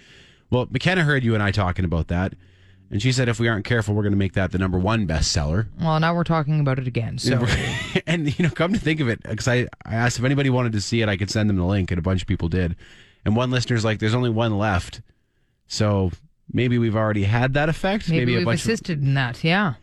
Well, 0.51 0.67
McKenna 0.71 1.05
heard 1.05 1.23
you 1.23 1.35
and 1.35 1.43
I 1.43 1.51
talking 1.51 1.85
about 1.85 2.09
that, 2.09 2.33
and 2.91 3.03
she 3.03 3.13
said 3.13 3.29
if 3.29 3.39
we 3.39 3.49
aren't 3.49 3.67
careful, 3.67 3.95
we're 3.95 4.05
going 4.05 4.13
to 4.13 4.19
make 4.19 4.33
that 4.35 4.53
the 4.53 4.59
number 4.59 4.79
one 4.79 5.07
bestseller. 5.07 5.67
Well, 5.81 6.01
now 6.01 6.15
we're 6.15 6.25
talking 6.25 6.61
about 6.61 6.79
it 6.79 6.87
again. 6.87 7.19
So 7.19 7.45
and 8.07 8.39
you 8.39 8.45
know, 8.45 8.51
come 8.51 8.73
to 8.73 8.79
think 8.81 9.01
of 9.01 9.09
it, 9.09 9.23
because 9.23 9.49
I, 9.49 9.67
I 9.85 9.97
asked 9.97 10.19
if 10.19 10.25
anybody 10.25 10.49
wanted 10.49 10.73
to 10.73 10.81
see 10.81 11.03
it, 11.03 11.09
I 11.11 11.17
could 11.17 11.31
send 11.31 11.51
them 11.51 11.57
the 11.57 11.65
link, 11.67 11.91
and 11.91 11.99
a 11.99 12.03
bunch 12.03 12.23
of 12.23 12.29
people 12.29 12.49
did. 12.49 12.75
And 13.27 13.35
one 13.35 13.51
listener's 13.51 13.85
like, 13.85 13.99
"There's 13.99 14.15
only 14.15 14.31
one 14.31 14.57
left," 14.57 15.03
so 15.67 16.13
maybe 16.51 16.79
we've 16.79 16.95
already 16.95 17.25
had 17.25 17.55
that 17.55 17.69
effect. 17.69 18.09
maybe, 18.09 18.35
a 18.35 18.37
we've 18.39 18.45
bunch 18.47 18.61
of 18.61 18.71
assisted 18.71 19.03
in 19.03 19.15
that. 19.15 19.43
Yeah. 19.43 19.75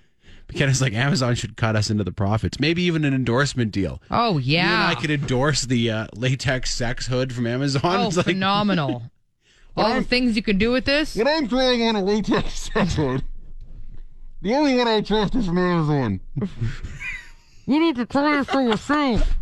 McKenna's 0.48 0.82
like 0.82 0.94
Amazon 0.94 1.36
should 1.36 1.58
cut 1.58 1.76
us 1.76 1.90
into 1.90 2.06
the 2.06 2.12
profits. 2.14 2.58
Maybe 2.60 2.84
even 2.84 3.04
an 3.04 3.14
endorsement 3.14 3.74
deal. 3.74 4.02
Oh 4.10 4.38
You 4.38 4.60
and 4.60 4.70
yeah. 4.70 4.88
I 4.88 4.96
could 4.96 5.12
endorse 5.12 5.64
the 5.64 5.92
uh, 5.92 6.08
latex 6.16 6.74
sex 6.74 7.08
hood 7.08 7.34
from 7.34 7.46
Amazon. 7.46 7.82
oh, 7.84 8.08
It's 8.08 8.18
like, 8.18 8.28
phenomenal. 8.28 9.04
All 9.76 9.94
the 9.94 10.04
things 10.04 10.36
you 10.38 10.42
can 10.44 10.58
do 10.58 10.72
with 10.72 10.86
this. 10.86 11.16
When 11.16 11.28
I'm 11.28 11.48
trying 11.50 11.82
on 11.84 11.96
a 11.98 12.04
latex 12.04 12.70
sex 12.74 12.96
hood, 12.96 13.24
the 14.42 14.54
only 14.54 14.78
one 14.78 14.88
I 14.88 15.02
trust 15.02 15.36
is 15.36 15.48
from 15.48 15.58
Amazon. 15.58 16.22
you 17.66 17.80
need 17.80 17.96
to 17.98 18.06
try 18.06 18.40
it 18.40 18.48
for 18.48 18.62
yourself. 18.62 19.36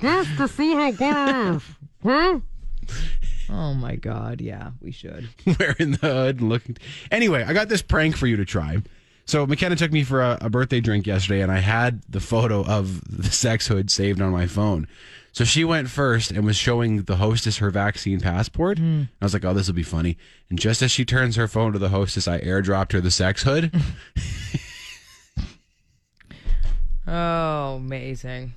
Just 0.00 0.36
to 0.36 0.48
see 0.48 0.74
how 0.74 0.90
good 0.90 1.16
it 1.16 1.56
is. 1.56 1.62
Huh? 2.02 2.40
Oh 3.48 3.74
my 3.74 3.96
God. 3.96 4.40
Yeah, 4.40 4.72
we 4.80 4.90
should. 4.90 5.28
wearing 5.58 5.92
the 5.92 5.98
hood 6.02 6.40
and 6.40 6.48
looking. 6.48 6.76
Anyway, 7.10 7.44
I 7.44 7.52
got 7.52 7.68
this 7.68 7.82
prank 7.82 8.16
for 8.16 8.26
you 8.26 8.36
to 8.36 8.44
try. 8.44 8.78
So 9.24 9.46
McKenna 9.46 9.76
took 9.76 9.92
me 9.92 10.04
for 10.04 10.22
a, 10.22 10.38
a 10.40 10.50
birthday 10.50 10.80
drink 10.80 11.06
yesterday, 11.06 11.42
and 11.42 11.50
I 11.50 11.58
had 11.58 12.02
the 12.08 12.20
photo 12.20 12.64
of 12.64 13.02
the 13.04 13.30
sex 13.30 13.66
hood 13.66 13.90
saved 13.90 14.20
on 14.20 14.30
my 14.30 14.46
phone. 14.46 14.86
So 15.32 15.44
she 15.44 15.64
went 15.64 15.90
first 15.90 16.30
and 16.30 16.46
was 16.46 16.56
showing 16.56 17.02
the 17.02 17.16
hostess 17.16 17.58
her 17.58 17.70
vaccine 17.70 18.20
passport. 18.20 18.78
Hmm. 18.78 19.02
I 19.20 19.24
was 19.24 19.34
like, 19.34 19.44
"Oh, 19.44 19.52
this 19.52 19.66
will 19.66 19.74
be 19.74 19.82
funny." 19.82 20.16
And 20.48 20.58
just 20.58 20.80
as 20.80 20.90
she 20.90 21.04
turns 21.04 21.36
her 21.36 21.46
phone 21.48 21.72
to 21.72 21.78
the 21.78 21.90
hostess, 21.90 22.26
I 22.26 22.40
airdropped 22.40 22.92
her 22.92 23.00
the 23.00 23.10
sex 23.10 23.42
hood. 23.42 23.74
Oh, 27.08 27.76
amazing. 27.76 28.52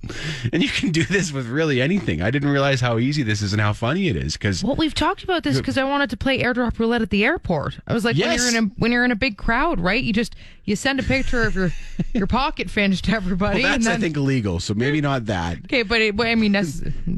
and 0.52 0.62
you 0.62 0.68
can 0.68 0.90
do 0.90 1.02
this 1.04 1.32
with 1.32 1.46
really 1.48 1.82
anything. 1.82 2.22
I 2.22 2.30
didn't 2.30 2.50
realize 2.50 2.80
how 2.80 2.98
easy 2.98 3.22
this 3.24 3.42
is 3.42 3.52
and 3.52 3.60
how 3.60 3.72
funny 3.72 4.06
it 4.08 4.14
is 4.16 4.34
because 4.34 4.62
Well, 4.62 4.76
we've 4.76 4.94
talked 4.94 5.24
about 5.24 5.42
this 5.42 5.56
because 5.58 5.76
I 5.76 5.82
wanted 5.84 6.08
to 6.10 6.16
play 6.16 6.40
airdrop 6.40 6.78
roulette 6.78 7.02
at 7.02 7.10
the 7.10 7.24
airport. 7.24 7.78
I 7.86 7.94
was 7.94 8.04
like, 8.04 8.16
Yes. 8.16 8.28
when 8.28 8.38
you're 8.52 8.58
in 8.58 8.64
a 8.64 8.68
when 8.78 8.92
you're 8.92 9.04
in 9.04 9.10
a 9.10 9.16
big 9.16 9.36
crowd, 9.36 9.80
right? 9.80 10.02
You 10.02 10.12
just 10.12 10.36
you 10.64 10.76
send 10.76 11.00
a 11.00 11.02
picture 11.02 11.42
of 11.42 11.54
your 11.56 11.72
your 12.14 12.26
pocket 12.38 12.70
finch 12.70 13.02
to 13.02 13.12
everybody. 13.12 13.62
well, 13.62 13.72
that's 13.72 13.86
and 13.86 13.94
I 13.94 13.98
think 13.98 14.16
illegal. 14.16 14.60
So 14.60 14.72
maybe 14.74 15.00
not 15.00 15.26
that. 15.26 15.58
Okay, 15.64 15.82
but 15.82 16.00
it, 16.00 16.16
but 16.16 16.28
I 16.28 16.36
mean, 16.36 16.54
it 16.54 16.66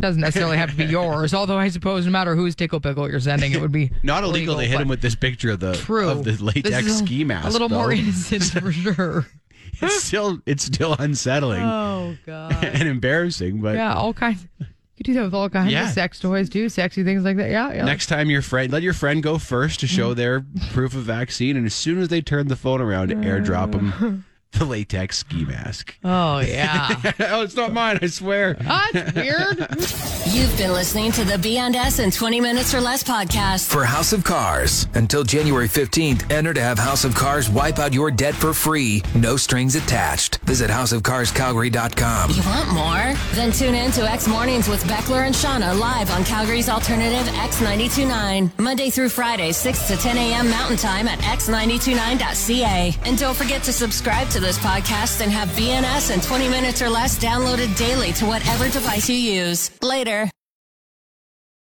doesn't 0.00 0.20
necessarily 0.20 0.56
have 0.56 0.70
to 0.70 0.76
be 0.76 0.84
yours. 0.84 1.34
Although 1.34 1.58
I 1.58 1.68
suppose 1.68 2.06
no 2.06 2.12
matter 2.12 2.34
whose 2.34 2.54
tickle 2.54 2.80
pickle 2.80 3.10
you're 3.10 3.20
sending, 3.20 3.52
it 3.52 3.60
would 3.60 3.72
be 3.72 3.90
Not 4.02 4.24
illegal 4.24 4.56
to 4.56 4.64
hit 4.64 4.80
him 4.80 4.88
with 4.88 5.02
this 5.02 5.14
picture 5.14 5.50
of 5.50 5.60
the 5.60 5.74
True. 5.74 6.08
of 6.08 6.24
the 6.24 6.42
latex 6.42 6.86
a- 6.86 6.90
ski 6.94 7.24
mask. 7.24 7.48
A 7.48 7.50
little 7.50 7.68
more 7.68 7.88
though. 7.88 7.92
innocent 8.00 8.44
for 8.44 8.72
sure. 8.72 9.26
it's 9.82 10.02
still 10.04 10.40
it's 10.46 10.64
still 10.64 10.94
unsettling 10.98 11.62
Oh 11.62 12.16
god. 12.26 12.64
and 12.64 12.88
embarrassing. 12.88 13.60
But 13.60 13.76
Yeah, 13.76 13.94
all 13.94 14.12
kinds. 14.12 14.46
You 14.58 15.04
do 15.04 15.14
that 15.14 15.22
with 15.22 15.34
all 15.34 15.48
kinds 15.48 15.72
Yeah. 15.72 15.88
of 15.88 15.94
sex 15.94 16.20
toys 16.20 16.50
too, 16.50 16.68
sexy 16.68 17.02
things 17.04 17.24
like 17.24 17.36
that. 17.38 17.50
Yeah, 17.50 17.72
yeah. 17.72 17.84
next 17.84 18.06
time 18.06 18.28
your 18.28 18.42
friend 18.42 18.70
let 18.72 18.82
your 18.82 18.92
friend 18.92 19.22
go 19.22 19.38
first 19.38 19.80
to 19.80 19.86
show 19.86 20.12
mm. 20.12 20.16
their 20.16 20.44
proof 20.72 20.94
of 20.94 21.02
vaccine, 21.02 21.56
and 21.56 21.64
as 21.64 21.74
soon 21.74 21.98
as 21.98 22.08
they 22.08 22.20
turn 22.20 22.48
the 22.48 22.56
phone 22.56 22.80
around, 22.80 23.10
airdrop 23.10 23.72
them 23.72 24.24
the 24.58 24.64
latex 24.64 25.18
ski 25.18 25.44
mask. 25.44 25.96
Oh 26.04 26.38
yeah. 26.46 26.96
oh, 27.30 27.42
it's 27.42 27.54
not 27.56 27.72
mine. 27.72 27.98
I 28.02 28.06
swear. 28.06 28.56
Oh, 28.68 28.86
that's 28.92 29.14
weird. 29.14 29.58
You've 30.34 30.56
been 30.58 30.72
listening 30.72 31.12
to 31.12 31.24
the 31.24 31.38
B&S 31.38 31.98
in 31.98 32.10
20 32.10 32.40
Minutes 32.40 32.74
or 32.74 32.80
Less 32.80 33.02
podcast. 33.02 33.68
For 33.70 33.84
House 33.84 34.12
of 34.12 34.22
Cars. 34.24 34.86
Until 34.94 35.24
January 35.24 35.68
15th, 35.68 36.30
enter 36.30 36.52
to 36.54 36.60
have 36.60 36.78
House 36.78 37.04
of 37.04 37.14
Cars 37.14 37.48
wipe 37.50 37.78
out 37.78 37.92
your 37.92 38.10
debt 38.10 38.34
for 38.34 38.52
free. 38.52 39.02
No 39.14 39.36
strings 39.36 39.74
attached. 39.76 40.36
Visit 40.38 40.70
houseofcarscalgary.com. 40.70 42.30
You 42.30 42.42
want 42.42 42.72
more? 42.72 43.14
Then 43.34 43.52
tune 43.52 43.74
in 43.74 43.90
to 43.92 44.02
X 44.10 44.26
Mornings 44.28 44.68
with 44.68 44.82
Beckler 44.84 45.26
and 45.26 45.34
Shauna 45.34 45.78
live 45.78 46.10
on 46.10 46.24
Calgary's 46.24 46.68
alternative 46.68 47.26
X929. 47.34 48.58
Monday 48.58 48.90
through 48.90 49.08
Friday, 49.08 49.52
6 49.52 49.88
to 49.88 49.96
10 49.96 50.16
a.m. 50.16 50.50
Mountain 50.50 50.76
Time 50.76 51.08
at 51.08 51.18
x929.ca. 51.20 52.96
And 53.04 53.18
don't 53.18 53.36
forget 53.36 53.62
to 53.64 53.72
subscribe 53.72 54.28
this 54.40 54.58
podcast 54.58 55.20
and 55.20 55.30
have 55.30 55.48
BNS 55.50 56.14
in 56.14 56.20
20 56.20 56.48
minutes 56.48 56.80
or 56.80 56.88
less 56.88 57.18
downloaded 57.18 57.76
daily 57.76 58.12
to 58.14 58.24
whatever 58.24 58.64
device 58.70 59.08
you 59.08 59.16
use. 59.16 59.70
Later. 59.82 60.30